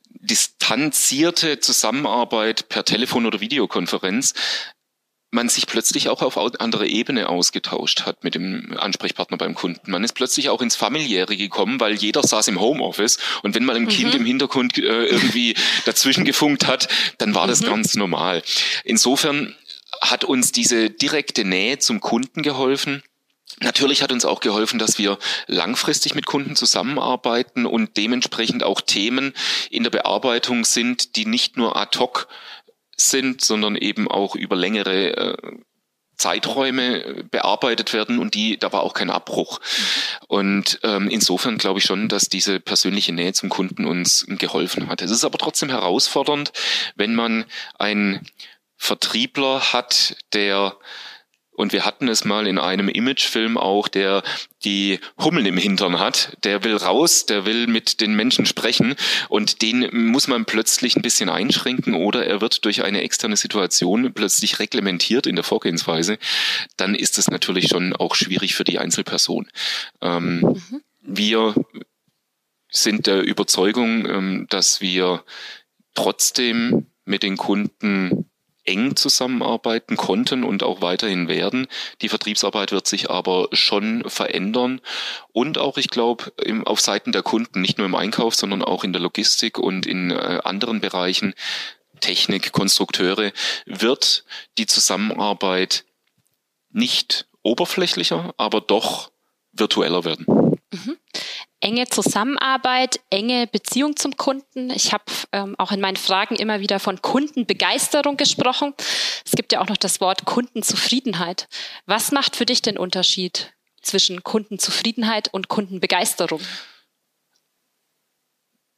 distanzierte 0.08 1.60
Zusammenarbeit 1.60 2.68
per 2.68 2.84
Telefon 2.84 3.26
oder 3.26 3.38
Videokonferenz 3.38 4.34
man 5.32 5.48
sich 5.48 5.66
plötzlich 5.66 6.10
auch 6.10 6.20
auf 6.20 6.36
andere 6.36 6.86
Ebene 6.86 7.28
ausgetauscht 7.28 8.02
hat 8.02 8.22
mit 8.22 8.34
dem 8.34 8.76
Ansprechpartner 8.78 9.38
beim 9.38 9.54
Kunden. 9.54 9.90
Man 9.90 10.04
ist 10.04 10.12
plötzlich 10.12 10.50
auch 10.50 10.60
ins 10.60 10.76
Familiäre 10.76 11.36
gekommen, 11.36 11.80
weil 11.80 11.94
jeder 11.94 12.22
saß 12.22 12.48
im 12.48 12.60
Homeoffice 12.60 13.18
und 13.42 13.54
wenn 13.54 13.64
mal 13.64 13.74
ein 13.74 13.84
mhm. 13.84 13.88
Kind 13.88 14.14
im 14.14 14.26
Hintergrund 14.26 14.76
äh, 14.76 15.06
irgendwie 15.06 15.54
dazwischen 15.86 16.26
gefunkt 16.26 16.66
hat, 16.66 16.86
dann 17.16 17.34
war 17.34 17.46
das 17.46 17.62
mhm. 17.62 17.66
ganz 17.66 17.94
normal. 17.94 18.42
Insofern 18.84 19.56
hat 20.02 20.24
uns 20.24 20.52
diese 20.52 20.90
direkte 20.90 21.46
Nähe 21.46 21.78
zum 21.78 22.00
Kunden 22.00 22.42
geholfen. 22.42 23.02
Natürlich 23.60 24.02
hat 24.02 24.12
uns 24.12 24.26
auch 24.26 24.40
geholfen, 24.40 24.78
dass 24.78 24.98
wir 24.98 25.18
langfristig 25.46 26.14
mit 26.14 26.26
Kunden 26.26 26.56
zusammenarbeiten 26.56 27.64
und 27.64 27.96
dementsprechend 27.96 28.64
auch 28.64 28.82
Themen 28.82 29.32
in 29.70 29.82
der 29.82 29.90
Bearbeitung 29.90 30.64
sind, 30.64 31.16
die 31.16 31.24
nicht 31.24 31.56
nur 31.56 31.76
ad 31.76 31.98
hoc 31.98 32.28
sind, 33.08 33.42
sondern 33.42 33.76
eben 33.76 34.08
auch 34.08 34.34
über 34.34 34.56
längere 34.56 35.16
äh, 35.16 35.56
Zeiträume 36.16 37.04
äh, 37.04 37.22
bearbeitet 37.28 37.92
werden 37.92 38.18
und 38.18 38.34
die, 38.34 38.56
da 38.56 38.72
war 38.72 38.82
auch 38.82 38.94
kein 38.94 39.10
Abbruch. 39.10 39.60
Und 40.28 40.78
ähm, 40.82 41.08
insofern 41.08 41.58
glaube 41.58 41.80
ich 41.80 41.84
schon, 41.84 42.08
dass 42.08 42.28
diese 42.28 42.60
persönliche 42.60 43.12
Nähe 43.12 43.32
zum 43.32 43.48
Kunden 43.48 43.84
uns 43.84 44.24
geholfen 44.28 44.88
hat. 44.88 45.02
Es 45.02 45.10
ist 45.10 45.24
aber 45.24 45.38
trotzdem 45.38 45.70
herausfordernd, 45.70 46.52
wenn 46.94 47.14
man 47.14 47.44
einen 47.78 48.26
Vertriebler 48.76 49.72
hat, 49.72 50.16
der 50.32 50.76
und 51.54 51.72
wir 51.72 51.84
hatten 51.84 52.08
es 52.08 52.24
mal 52.24 52.46
in 52.46 52.58
einem 52.58 52.88
Imagefilm 52.88 53.58
auch, 53.58 53.88
der 53.88 54.22
die 54.64 55.00
Hummeln 55.18 55.46
im 55.46 55.58
Hintern 55.58 55.98
hat. 55.98 56.36
Der 56.44 56.64
will 56.64 56.76
raus, 56.76 57.26
der 57.26 57.44
will 57.44 57.66
mit 57.66 58.00
den 58.00 58.14
Menschen 58.14 58.46
sprechen 58.46 58.94
und 59.28 59.60
den 59.62 59.88
muss 59.92 60.28
man 60.28 60.44
plötzlich 60.44 60.96
ein 60.96 61.02
bisschen 61.02 61.28
einschränken 61.28 61.94
oder 61.94 62.26
er 62.26 62.40
wird 62.40 62.64
durch 62.64 62.82
eine 62.84 63.02
externe 63.02 63.36
Situation 63.36 64.12
plötzlich 64.14 64.58
reglementiert 64.58 65.26
in 65.26 65.36
der 65.36 65.44
Vorgehensweise. 65.44 66.18
Dann 66.76 66.94
ist 66.94 67.18
es 67.18 67.28
natürlich 67.28 67.68
schon 67.68 67.94
auch 67.94 68.14
schwierig 68.14 68.54
für 68.54 68.64
die 68.64 68.78
Einzelperson. 68.78 69.48
Ähm, 70.00 70.40
mhm. 70.40 70.82
Wir 71.02 71.54
sind 72.70 73.06
der 73.06 73.22
Überzeugung, 73.22 74.06
ähm, 74.06 74.46
dass 74.48 74.80
wir 74.80 75.24
trotzdem 75.94 76.86
mit 77.04 77.22
den 77.22 77.36
Kunden 77.36 78.30
eng 78.64 78.96
zusammenarbeiten 78.96 79.96
konnten 79.96 80.44
und 80.44 80.62
auch 80.62 80.80
weiterhin 80.80 81.28
werden. 81.28 81.66
Die 82.00 82.08
Vertriebsarbeit 82.08 82.72
wird 82.72 82.86
sich 82.86 83.10
aber 83.10 83.48
schon 83.52 84.08
verändern 84.08 84.80
und 85.32 85.58
auch, 85.58 85.78
ich 85.78 85.88
glaube, 85.88 86.32
auf 86.64 86.80
Seiten 86.80 87.12
der 87.12 87.22
Kunden, 87.22 87.60
nicht 87.60 87.78
nur 87.78 87.86
im 87.86 87.94
Einkauf, 87.94 88.34
sondern 88.34 88.62
auch 88.62 88.84
in 88.84 88.92
der 88.92 89.02
Logistik 89.02 89.58
und 89.58 89.86
in 89.86 90.10
äh, 90.10 90.40
anderen 90.44 90.80
Bereichen, 90.80 91.34
Technik, 92.00 92.52
Konstrukteure, 92.52 93.32
wird 93.66 94.24
die 94.58 94.66
Zusammenarbeit 94.66 95.84
nicht 96.70 97.26
oberflächlicher, 97.42 98.34
aber 98.36 98.60
doch 98.60 99.10
virtueller 99.52 100.04
werden. 100.04 100.26
Mhm 100.72 100.96
enge 101.62 101.88
Zusammenarbeit, 101.88 103.00
enge 103.10 103.46
Beziehung 103.46 103.96
zum 103.96 104.16
Kunden. 104.16 104.70
Ich 104.70 104.92
habe 104.92 105.04
ähm, 105.32 105.54
auch 105.58 105.72
in 105.72 105.80
meinen 105.80 105.96
Fragen 105.96 106.36
immer 106.36 106.60
wieder 106.60 106.80
von 106.80 107.00
Kundenbegeisterung 107.00 108.16
gesprochen. 108.16 108.74
Es 109.24 109.32
gibt 109.32 109.52
ja 109.52 109.60
auch 109.60 109.68
noch 109.68 109.76
das 109.76 110.00
Wort 110.00 110.24
Kundenzufriedenheit. 110.24 111.48
Was 111.86 112.12
macht 112.12 112.36
für 112.36 112.46
dich 112.46 112.62
den 112.62 112.76
Unterschied 112.76 113.54
zwischen 113.80 114.22
Kundenzufriedenheit 114.22 115.32
und 115.32 115.48
Kundenbegeisterung? 115.48 116.40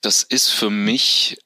Das 0.03 0.23
ist 0.23 0.51
für 0.51 0.71
mich 0.71 1.39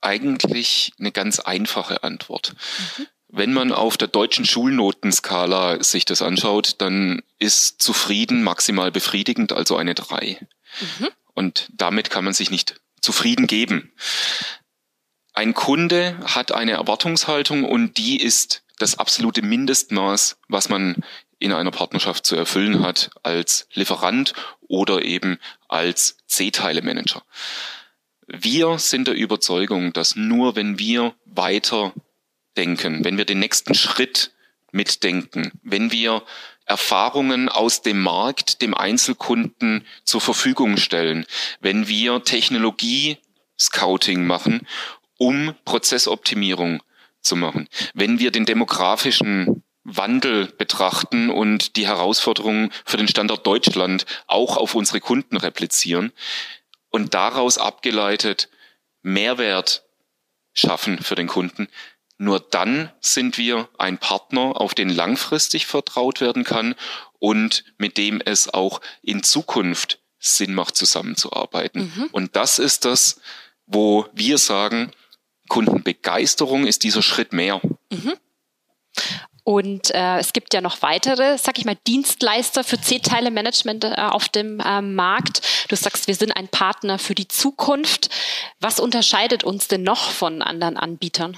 eigentlich 0.00 0.92
eine 0.98 1.10
ganz 1.10 1.40
einfache 1.40 2.04
Antwort. 2.04 2.54
Mhm. 2.98 3.06
Wenn 3.36 3.52
man 3.52 3.72
auf 3.72 3.96
der 3.96 4.06
deutschen 4.06 4.44
Schulnotenskala 4.44 5.82
sich 5.82 6.04
das 6.04 6.22
anschaut, 6.22 6.76
dann 6.78 7.20
ist 7.40 7.82
zufrieden 7.82 8.44
maximal 8.44 8.92
befriedigend, 8.92 9.52
also 9.52 9.76
eine 9.76 9.96
drei. 9.96 10.38
Mhm. 10.80 11.08
Und 11.34 11.68
damit 11.72 12.10
kann 12.10 12.22
man 12.22 12.32
sich 12.32 12.52
nicht 12.52 12.80
zufrieden 13.00 13.48
geben. 13.48 13.92
Ein 15.32 15.52
Kunde 15.52 16.16
hat 16.24 16.52
eine 16.52 16.72
Erwartungshaltung 16.72 17.64
und 17.64 17.98
die 17.98 18.22
ist 18.22 18.62
das 18.78 19.00
absolute 19.00 19.42
Mindestmaß, 19.42 20.36
was 20.46 20.68
man 20.68 21.02
in 21.40 21.52
einer 21.52 21.72
Partnerschaft 21.72 22.24
zu 22.24 22.36
erfüllen 22.36 22.84
hat 22.84 23.10
als 23.24 23.66
Lieferant 23.72 24.32
oder 24.60 25.02
eben 25.02 25.40
als 25.66 26.18
C-Teile-Manager. 26.28 27.24
Wir 28.28 28.78
sind 28.78 29.08
der 29.08 29.16
Überzeugung, 29.16 29.92
dass 29.92 30.14
nur 30.14 30.54
wenn 30.54 30.78
wir 30.78 31.14
weiter 31.24 31.92
denken, 32.56 33.04
wenn 33.04 33.18
wir 33.18 33.24
den 33.24 33.40
nächsten 33.40 33.74
Schritt 33.74 34.32
mitdenken, 34.72 35.52
wenn 35.62 35.92
wir 35.92 36.22
Erfahrungen 36.66 37.48
aus 37.48 37.82
dem 37.82 38.00
Markt 38.00 38.62
dem 38.62 38.74
Einzelkunden 38.74 39.86
zur 40.04 40.20
Verfügung 40.20 40.76
stellen, 40.78 41.26
wenn 41.60 41.88
wir 41.88 42.24
Technologie-Scouting 42.24 44.26
machen, 44.26 44.66
um 45.18 45.54
Prozessoptimierung 45.64 46.82
zu 47.20 47.36
machen, 47.36 47.68
wenn 47.92 48.18
wir 48.18 48.30
den 48.30 48.46
demografischen 48.46 49.62
Wandel 49.84 50.46
betrachten 50.46 51.28
und 51.28 51.76
die 51.76 51.86
Herausforderungen 51.86 52.72
für 52.86 52.96
den 52.96 53.08
Standort 53.08 53.46
Deutschland 53.46 54.06
auch 54.26 54.56
auf 54.56 54.74
unsere 54.74 55.00
Kunden 55.00 55.36
replizieren 55.36 56.12
und 56.88 57.12
daraus 57.12 57.58
abgeleitet 57.58 58.48
Mehrwert 59.02 59.84
schaffen 60.54 60.98
für 60.98 61.16
den 61.16 61.26
Kunden, 61.26 61.68
nur 62.24 62.40
dann 62.40 62.90
sind 63.00 63.38
wir 63.38 63.68
ein 63.78 63.98
Partner, 63.98 64.60
auf 64.60 64.74
den 64.74 64.88
langfristig 64.88 65.66
vertraut 65.66 66.20
werden 66.20 66.44
kann 66.44 66.74
und 67.18 67.64
mit 67.78 67.98
dem 67.98 68.20
es 68.24 68.52
auch 68.52 68.80
in 69.02 69.22
Zukunft 69.22 70.00
Sinn 70.18 70.54
macht, 70.54 70.76
zusammenzuarbeiten. 70.76 71.92
Mhm. 71.94 72.08
Und 72.12 72.36
das 72.36 72.58
ist 72.58 72.84
das, 72.84 73.20
wo 73.66 74.06
wir 74.12 74.38
sagen, 74.38 74.90
Kundenbegeisterung 75.48 76.66
ist 76.66 76.82
dieser 76.82 77.02
Schritt 77.02 77.32
mehr. 77.32 77.60
Mhm. 77.90 78.14
Und 79.46 79.90
äh, 79.90 80.18
es 80.18 80.32
gibt 80.32 80.54
ja 80.54 80.62
noch 80.62 80.80
weitere, 80.80 81.36
sag 81.36 81.58
ich 81.58 81.66
mal, 81.66 81.76
Dienstleister 81.86 82.64
für 82.64 82.80
C-Teile-Management 82.80 83.84
äh, 83.84 83.94
auf 83.98 84.30
dem 84.30 84.58
äh, 84.60 84.80
Markt. 84.80 85.42
Du 85.68 85.76
sagst, 85.76 86.06
wir 86.06 86.14
sind 86.14 86.32
ein 86.32 86.48
Partner 86.48 86.98
für 86.98 87.14
die 87.14 87.28
Zukunft. 87.28 88.08
Was 88.60 88.80
unterscheidet 88.80 89.44
uns 89.44 89.68
denn 89.68 89.82
noch 89.82 90.10
von 90.10 90.40
anderen 90.40 90.78
Anbietern? 90.78 91.36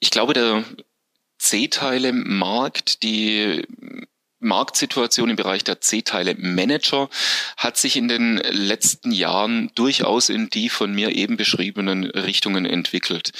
Ich 0.00 0.10
glaube, 0.10 0.34
der 0.34 0.64
C-Teile-Markt, 1.38 3.02
die 3.02 3.62
Marktsituation 4.38 5.30
im 5.30 5.36
Bereich 5.36 5.64
der 5.64 5.80
C-Teile-Manager 5.80 7.08
hat 7.56 7.76
sich 7.76 7.96
in 7.96 8.08
den 8.08 8.36
letzten 8.36 9.10
Jahren 9.10 9.70
durchaus 9.74 10.28
in 10.28 10.50
die 10.50 10.68
von 10.68 10.94
mir 10.94 11.14
eben 11.14 11.36
beschriebenen 11.36 12.04
Richtungen 12.04 12.66
entwickelt. 12.66 13.32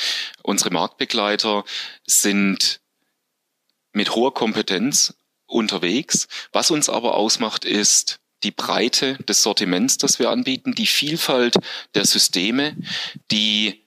Unsere 0.43 0.71
Marktbegleiter 0.71 1.65
sind 2.07 2.81
mit 3.93 4.15
hoher 4.15 4.35
Kompetenz 4.35 5.15
unterwegs. 5.47 6.29
Was 6.53 6.71
uns 6.71 6.89
aber 6.89 7.15
ausmacht, 7.15 7.65
ist 7.65 8.21
die 8.43 8.51
Breite 8.51 9.17
des 9.25 9.43
Sortiments, 9.43 9.97
das 9.97 10.19
wir 10.19 10.31
anbieten, 10.31 10.75
die 10.75 10.87
Vielfalt 10.87 11.57
der 11.95 12.05
Systeme, 12.05 12.77
die 13.31 13.86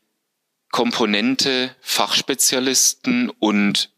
Komponente, 0.71 1.75
Fachspezialisten 1.81 3.29
und 3.29 3.91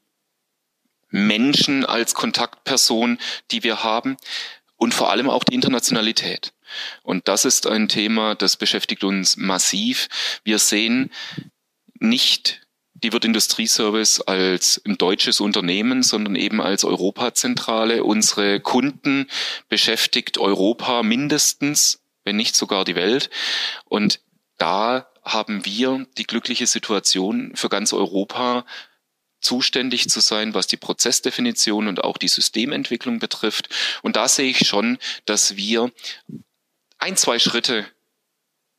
Menschen 1.10 1.86
als 1.86 2.14
Kontaktperson, 2.14 3.20
die 3.52 3.64
wir 3.64 3.84
haben 3.84 4.18
und 4.78 4.94
vor 4.94 5.10
allem 5.12 5.30
auch 5.30 5.44
die 5.44 5.56
Internationalität. 5.56 6.54
Und 7.04 7.28
das 7.28 7.44
ist 7.44 7.68
ein 7.68 7.90
Thema, 7.90 8.36
das 8.36 8.56
beschäftigt 8.56 9.04
uns 9.04 9.36
massiv. 9.36 10.08
Wir 10.44 10.58
sehen 10.58 11.12
nicht 12.00 12.62
die 13.04 13.14
wird 13.14 13.26
Industrieservice 13.26 14.22
als 14.22 14.82
ein 14.86 14.98
deutsches 14.98 15.40
Unternehmen, 15.40 16.04
sondern 16.04 16.36
eben 16.36 16.62
als 16.62 16.84
Europazentrale. 16.84 18.04
Unsere 18.04 18.60
Kunden 18.60 19.28
beschäftigt 19.70 20.38
Europa 20.38 21.02
mindestens, 21.02 22.02
wenn 22.24 22.36
nicht 22.36 22.56
sogar 22.56 22.86
die 22.86 22.96
Welt. 22.96 23.30
Und 23.86 24.20
da 24.62 25.08
haben 25.24 25.65
wir 25.65 26.06
die 26.17 26.26
glückliche 26.26 26.67
Situation 26.67 27.56
für 27.56 27.69
ganz 27.69 27.93
Europa 27.93 28.63
zuständig 29.39 30.08
zu 30.08 30.19
sein, 30.19 30.54
was 30.54 30.67
die 30.67 30.78
Prozessdefinition 30.78 31.88
und 31.88 32.04
auch 32.04 32.17
die 32.17 32.28
Systementwicklung 32.28 33.17
betrifft. 33.17 33.69
Und 34.04 34.15
da 34.15 34.28
sehe 34.28 34.52
ich 34.52 34.67
schon, 34.67 35.00
dass 35.26 35.56
wir 35.56 35.91
ein, 37.00 37.17
zwei 37.17 37.39
Schritte 37.39 37.88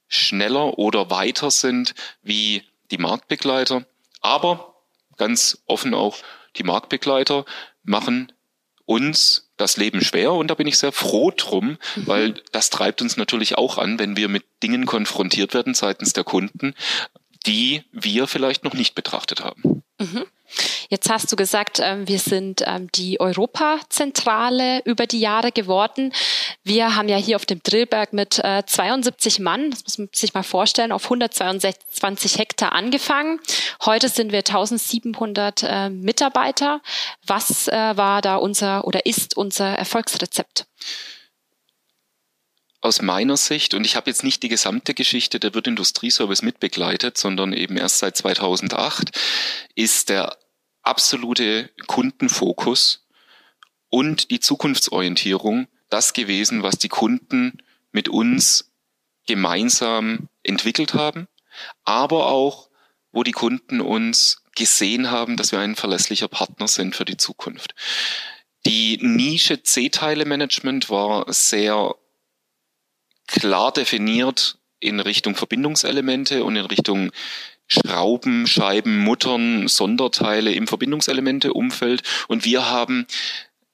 schneller 0.06 0.78
oder 0.78 1.10
weiter 1.10 1.50
sind 1.50 1.94
wie 2.22 2.62
die 2.92 2.98
Marktbegleiter. 2.98 3.84
Aber 4.20 4.84
ganz 5.16 5.62
offen 5.66 5.94
auch, 5.94 6.18
die 6.56 6.62
Marktbegleiter 6.62 7.44
machen 7.82 8.32
uns 8.84 9.51
das 9.62 9.76
Leben 9.76 10.02
schwer 10.02 10.32
und 10.32 10.48
da 10.48 10.54
bin 10.54 10.66
ich 10.66 10.76
sehr 10.76 10.92
froh 10.92 11.30
drum, 11.30 11.78
mhm. 11.96 12.06
weil 12.06 12.34
das 12.52 12.70
treibt 12.70 13.00
uns 13.00 13.16
natürlich 13.16 13.56
auch 13.56 13.78
an, 13.78 13.98
wenn 13.98 14.16
wir 14.16 14.28
mit 14.28 14.44
Dingen 14.62 14.86
konfrontiert 14.86 15.54
werden 15.54 15.74
seitens 15.74 16.12
der 16.12 16.24
Kunden, 16.24 16.74
die 17.46 17.82
wir 17.92 18.26
vielleicht 18.26 18.64
noch 18.64 18.74
nicht 18.74 18.94
betrachtet 18.94 19.42
haben. 19.42 19.82
Mhm. 19.98 20.24
Jetzt 20.92 21.08
hast 21.08 21.32
du 21.32 21.36
gesagt, 21.36 21.80
ähm, 21.82 22.06
wir 22.06 22.18
sind 22.18 22.62
ähm, 22.66 22.92
die 22.94 23.18
Europazentrale 23.18 24.82
über 24.84 25.06
die 25.06 25.20
Jahre 25.20 25.50
geworden. 25.50 26.12
Wir 26.64 26.96
haben 26.96 27.08
ja 27.08 27.16
hier 27.16 27.36
auf 27.36 27.46
dem 27.46 27.62
Drillberg 27.62 28.12
mit 28.12 28.34
72 28.34 29.38
äh, 29.38 29.42
Mann, 29.42 29.70
das 29.70 29.84
muss 29.84 29.96
man 29.96 30.10
sich 30.12 30.34
mal 30.34 30.42
vorstellen, 30.42 30.92
auf 30.92 31.04
122 31.04 32.36
Hektar 32.36 32.72
angefangen. 32.72 33.40
Heute 33.86 34.10
sind 34.10 34.32
wir 34.32 34.40
1700 34.40 35.62
äh, 35.62 35.88
Mitarbeiter. 35.88 36.82
Was 37.26 37.68
äh, 37.68 37.96
war 37.96 38.20
da 38.20 38.36
unser 38.36 38.86
oder 38.86 39.06
ist 39.06 39.34
unser 39.34 39.68
Erfolgsrezept? 39.68 40.66
aus 42.84 43.00
meiner 43.00 43.36
Sicht, 43.36 43.74
und 43.74 43.86
ich 43.86 43.94
habe 43.94 44.10
jetzt 44.10 44.24
nicht 44.24 44.42
die 44.42 44.48
gesamte 44.48 44.92
Geschichte 44.92 45.38
der 45.38 45.54
Wirt 45.54 45.68
Industrieservice 45.68 46.42
mitbegleitet, 46.42 47.16
sondern 47.16 47.52
eben 47.52 47.76
erst 47.76 48.00
seit 48.00 48.16
2008, 48.16 49.12
ist 49.76 50.08
der 50.08 50.36
absolute 50.82 51.70
Kundenfokus 51.86 53.06
und 53.88 54.30
die 54.30 54.40
Zukunftsorientierung 54.40 55.68
das 55.88 56.12
gewesen, 56.12 56.62
was 56.62 56.78
die 56.78 56.88
Kunden 56.88 57.58
mit 57.92 58.08
uns 58.08 58.72
gemeinsam 59.26 60.28
entwickelt 60.42 60.94
haben, 60.94 61.28
aber 61.84 62.26
auch, 62.26 62.70
wo 63.12 63.22
die 63.22 63.32
Kunden 63.32 63.80
uns 63.80 64.42
gesehen 64.54 65.10
haben, 65.10 65.36
dass 65.36 65.52
wir 65.52 65.60
ein 65.60 65.76
verlässlicher 65.76 66.28
Partner 66.28 66.68
sind 66.68 66.96
für 66.96 67.04
die 67.04 67.16
Zukunft. 67.16 67.74
Die 68.64 68.98
Nische 69.02 69.62
C-Teile-Management 69.62 70.88
war 70.88 71.30
sehr 71.32 71.94
klar 73.26 73.72
definiert 73.72 74.58
in 74.80 75.00
Richtung 75.00 75.34
Verbindungselemente 75.34 76.44
und 76.44 76.56
in 76.56 76.66
Richtung 76.66 77.12
Schrauben, 77.72 78.46
Scheiben, 78.46 78.98
Muttern, 78.98 79.66
Sonderteile 79.66 80.52
im 80.52 80.66
Verbindungselemente-Umfeld. 80.66 82.02
Und 82.28 82.44
wir 82.44 82.68
haben, 82.68 83.06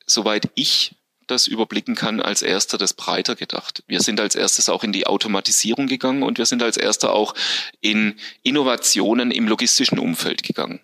soweit 0.07 0.49
ich 0.55 0.95
das 1.27 1.47
überblicken 1.47 1.95
kann, 1.95 2.21
als 2.21 2.43
erster 2.43 2.79
das 2.79 2.95
breiter 2.95 3.35
gedacht. 3.35 3.83
Wir 3.87 4.01
sind 4.01 4.21
als 4.21 4.35
erstes 4.35 4.69
auch 4.69 4.85
in 4.85 4.93
die 4.93 5.07
Automatisierung 5.07 5.87
gegangen 5.87 6.23
und 6.23 6.39
wir 6.39 6.47
sind 6.47 6.63
als 6.63 6.77
erster 6.77 7.13
auch 7.13 7.35
in 7.81 8.15
Innovationen 8.43 9.31
im 9.31 9.47
logistischen 9.47 9.99
Umfeld 9.99 10.43
gegangen. 10.43 10.81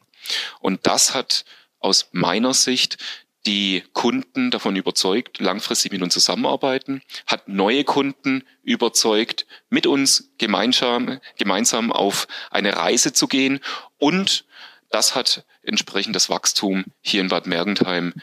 Und 0.61 0.87
das 0.87 1.15
hat 1.15 1.45
aus 1.79 2.09
meiner 2.13 2.53
Sicht 2.53 2.99
die 3.47 3.83
Kunden 3.93 4.51
davon 4.51 4.77
überzeugt, 4.77 5.39
langfristig 5.39 5.93
mit 5.93 6.03
uns 6.03 6.15
zusammenarbeiten, 6.15 7.03
hat 7.27 7.49
neue 7.49 7.85
Kunden 7.85 8.45
überzeugt, 8.63 9.47
mit 9.69 9.87
uns 9.87 10.31
gemeinsam, 10.39 11.21
gemeinsam 11.37 11.93
auf 11.93 12.27
eine 12.51 12.77
Reise 12.77 13.13
zu 13.13 13.29
gehen 13.29 13.61
und 13.99 14.45
das 14.91 15.15
hat 15.15 15.45
entsprechend 15.63 16.15
das 16.15 16.31
Wachstum 16.31 16.85
hier 17.01 17.21
in 17.21 17.29
Bad 17.29 17.47
Mergentheim 17.47 18.15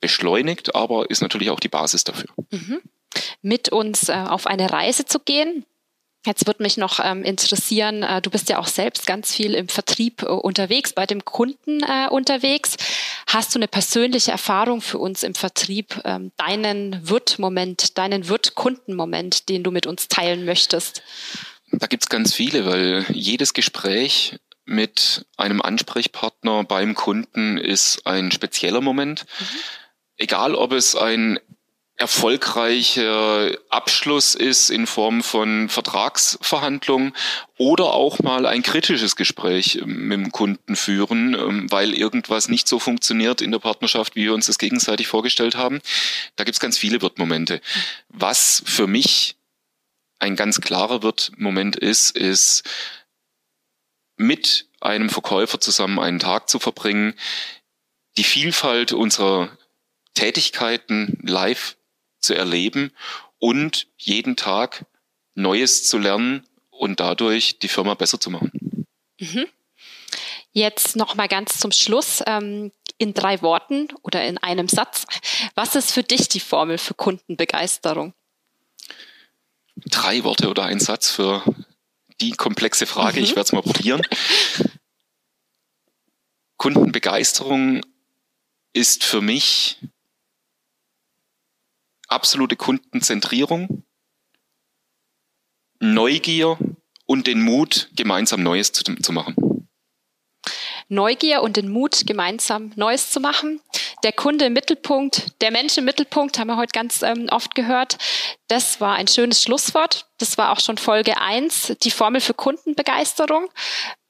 beschleunigt, 0.00 0.74
aber 0.74 1.10
ist 1.10 1.22
natürlich 1.22 1.50
auch 1.50 1.60
die 1.60 1.68
Basis 1.68 2.04
dafür. 2.04 2.28
Mhm. 2.50 2.80
Mit 3.40 3.70
uns 3.70 4.08
äh, 4.08 4.12
auf 4.12 4.46
eine 4.46 4.70
Reise 4.70 5.06
zu 5.06 5.18
gehen, 5.20 5.64
Jetzt 6.26 6.48
würde 6.48 6.62
mich 6.62 6.76
noch 6.76 6.98
ähm, 7.02 7.22
interessieren, 7.22 8.02
äh, 8.02 8.20
du 8.20 8.30
bist 8.30 8.48
ja 8.48 8.58
auch 8.58 8.66
selbst 8.66 9.06
ganz 9.06 9.32
viel 9.32 9.54
im 9.54 9.68
Vertrieb 9.68 10.22
äh, 10.22 10.26
unterwegs, 10.26 10.92
bei 10.92 11.06
dem 11.06 11.24
Kunden 11.24 11.84
äh, 11.84 12.08
unterwegs. 12.10 12.76
Hast 13.28 13.54
du 13.54 13.60
eine 13.60 13.68
persönliche 13.68 14.32
Erfahrung 14.32 14.80
für 14.80 14.98
uns 14.98 15.22
im 15.22 15.36
Vertrieb, 15.36 16.00
ähm, 16.04 16.32
deinen 16.36 17.08
Wirt-Moment, 17.08 17.96
deinen 17.96 18.28
Wirt-Kundenmoment, 18.28 19.48
den 19.48 19.62
du 19.62 19.70
mit 19.70 19.86
uns 19.86 20.08
teilen 20.08 20.44
möchtest? 20.44 21.02
Da 21.70 21.86
gibt's 21.86 22.08
ganz 22.08 22.34
viele, 22.34 22.66
weil 22.66 23.06
jedes 23.12 23.54
Gespräch 23.54 24.36
mit 24.64 25.26
einem 25.36 25.62
Ansprechpartner 25.62 26.64
beim 26.64 26.96
Kunden 26.96 27.56
ist 27.56 28.04
ein 28.04 28.32
spezieller 28.32 28.80
Moment. 28.80 29.26
Mhm. 29.38 29.44
Egal, 30.16 30.54
ob 30.56 30.72
es 30.72 30.96
ein 30.96 31.38
erfolgreicher 31.98 33.56
Abschluss 33.70 34.34
ist 34.34 34.68
in 34.68 34.86
Form 34.86 35.22
von 35.22 35.70
Vertragsverhandlungen 35.70 37.14
oder 37.56 37.94
auch 37.94 38.18
mal 38.18 38.44
ein 38.44 38.62
kritisches 38.62 39.16
Gespräch 39.16 39.76
ähm, 39.76 40.08
mit 40.08 40.18
dem 40.18 40.32
Kunden 40.32 40.76
führen, 40.76 41.34
ähm, 41.34 41.70
weil 41.70 41.94
irgendwas 41.94 42.48
nicht 42.48 42.68
so 42.68 42.78
funktioniert 42.78 43.40
in 43.40 43.50
der 43.50 43.60
Partnerschaft, 43.60 44.14
wie 44.14 44.24
wir 44.24 44.34
uns 44.34 44.46
das 44.46 44.58
gegenseitig 44.58 45.06
vorgestellt 45.06 45.56
haben. 45.56 45.80
Da 46.36 46.44
gibt's 46.44 46.60
ganz 46.60 46.76
viele 46.76 47.00
Wirtmomente. 47.00 47.62
Was 48.08 48.62
für 48.66 48.86
mich 48.86 49.36
ein 50.18 50.36
ganz 50.36 50.60
klarer 50.60 51.02
Wirtmoment 51.02 51.76
ist, 51.76 52.10
ist 52.10 52.62
mit 54.18 54.66
einem 54.80 55.08
Verkäufer 55.08 55.60
zusammen 55.60 55.98
einen 55.98 56.18
Tag 56.18 56.48
zu 56.50 56.58
verbringen, 56.58 57.14
die 58.18 58.24
Vielfalt 58.24 58.92
unserer 58.92 59.56
Tätigkeiten 60.14 61.18
live 61.22 61.75
zu 62.26 62.34
erleben 62.34 62.92
und 63.38 63.86
jeden 63.96 64.36
Tag 64.36 64.84
Neues 65.34 65.84
zu 65.84 65.98
lernen 65.98 66.46
und 66.70 67.00
dadurch 67.00 67.58
die 67.58 67.68
Firma 67.68 67.94
besser 67.94 68.20
zu 68.20 68.30
machen. 68.30 68.86
Mhm. 69.18 69.46
Jetzt 70.52 70.96
noch 70.96 71.14
mal 71.14 71.28
ganz 71.28 71.58
zum 71.58 71.72
Schluss 71.72 72.22
ähm, 72.26 72.72
in 72.98 73.12
drei 73.12 73.42
Worten 73.42 73.88
oder 74.02 74.24
in 74.26 74.38
einem 74.38 74.68
Satz. 74.68 75.04
Was 75.54 75.74
ist 75.74 75.92
für 75.92 76.02
dich 76.02 76.28
die 76.28 76.40
Formel 76.40 76.78
für 76.78 76.94
Kundenbegeisterung? 76.94 78.14
Drei 79.76 80.24
Worte 80.24 80.48
oder 80.48 80.64
ein 80.64 80.80
Satz 80.80 81.10
für 81.10 81.44
die 82.22 82.32
komplexe 82.32 82.86
Frage. 82.86 83.18
Mhm. 83.18 83.24
Ich 83.24 83.30
werde 83.30 83.42
es 83.42 83.52
mal 83.52 83.62
probieren. 83.62 84.02
Kundenbegeisterung 86.56 87.82
ist 88.72 89.04
für 89.04 89.20
mich 89.20 89.78
absolute 92.16 92.56
Kundenzentrierung, 92.56 93.84
Neugier 95.78 96.58
und 97.04 97.26
den 97.26 97.42
Mut, 97.42 97.90
gemeinsam 97.94 98.42
Neues 98.42 98.72
zu, 98.72 98.82
zu 98.82 99.12
machen. 99.12 99.36
Neugier 100.88 101.42
und 101.42 101.58
den 101.58 101.68
Mut, 101.68 102.06
gemeinsam 102.06 102.72
Neues 102.76 103.10
zu 103.10 103.20
machen. 103.20 103.60
Der 104.02 104.12
Kunde 104.12 104.46
im 104.46 104.54
Mittelpunkt, 104.54 105.40
der 105.42 105.50
Mensch 105.50 105.76
im 105.76 105.84
Mittelpunkt, 105.84 106.38
haben 106.38 106.48
wir 106.48 106.56
heute 106.56 106.72
ganz 106.72 107.02
ähm, 107.02 107.26
oft 107.30 107.54
gehört. 107.54 107.98
Das 108.48 108.80
war 108.80 108.94
ein 108.94 109.08
schönes 109.08 109.42
Schlusswort. 109.42 110.08
Das 110.16 110.38
war 110.38 110.52
auch 110.52 110.60
schon 110.60 110.78
Folge 110.78 111.20
eins, 111.20 111.74
die 111.82 111.90
Formel 111.90 112.22
für 112.22 112.34
Kundenbegeisterung. 112.34 113.50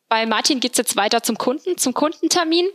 Bei 0.09 0.25
Martin 0.27 0.61
geht's 0.61 0.79
jetzt 0.79 0.97
weiter 0.97 1.23
zum 1.23 1.37
Kunden, 1.37 1.77
zum 1.79 1.93
Kundentermin. 1.93 2.69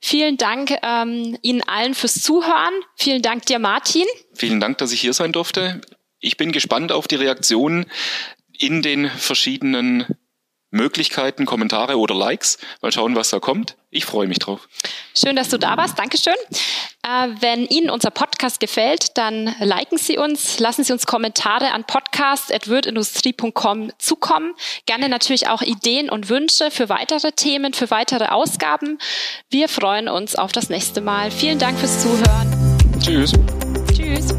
Vielen 0.00 0.36
Dank 0.36 0.76
ähm, 0.82 1.38
Ihnen 1.42 1.62
allen 1.62 1.94
fürs 1.94 2.14
Zuhören. 2.14 2.74
Vielen 2.96 3.22
Dank 3.22 3.46
dir, 3.46 3.58
Martin. 3.58 4.06
Vielen 4.34 4.60
Dank, 4.60 4.78
dass 4.78 4.90
ich 4.92 5.00
hier 5.00 5.12
sein 5.12 5.32
durfte. 5.32 5.80
Ich 6.18 6.36
bin 6.36 6.52
gespannt 6.52 6.90
auf 6.90 7.06
die 7.06 7.16
Reaktionen 7.16 7.86
in 8.58 8.82
den 8.82 9.08
verschiedenen 9.08 10.06
Möglichkeiten, 10.70 11.46
Kommentare 11.46 11.98
oder 11.98 12.14
Likes. 12.14 12.58
Mal 12.82 12.92
schauen, 12.92 13.14
was 13.14 13.30
da 13.30 13.38
kommt. 13.38 13.76
Ich 13.90 14.04
freue 14.04 14.26
mich 14.26 14.40
drauf. 14.40 14.68
Schön, 15.16 15.36
dass 15.36 15.48
du 15.48 15.58
da 15.58 15.76
warst. 15.76 15.98
Dankeschön. 15.98 16.34
Äh, 17.04 17.28
wenn 17.40 17.66
Ihnen 17.66 17.90
unser 17.90 18.10
Podcast 18.10 18.60
gefällt, 18.60 19.18
dann 19.18 19.54
liken 19.60 19.98
Sie 19.98 20.16
uns, 20.16 20.58
lassen 20.58 20.84
Sie 20.84 20.92
uns 20.92 21.04
Kommentare 21.06 21.72
an 21.72 21.84
podcast.wirtindustrie.com 21.84 23.92
zukommen. 23.98 24.54
Gerne 24.86 25.10
natürlich 25.10 25.48
auch 25.48 25.60
Ideen 25.60 26.08
und 26.08 26.30
Wünsche 26.30 26.70
für 26.70 26.88
weitere 26.88 27.32
Themen, 27.32 27.74
für 27.74 27.90
weitere 27.90 28.28
Ausgaben. 28.28 28.96
Wir 29.50 29.68
freuen 29.68 30.08
uns 30.08 30.34
auf 30.34 30.52
das 30.52 30.70
nächste 30.70 31.02
Mal. 31.02 31.30
Vielen 31.30 31.58
Dank 31.58 31.78
fürs 31.78 32.00
Zuhören. 32.00 32.78
Tschüss. 33.00 33.34
Tschüss. 33.92 34.34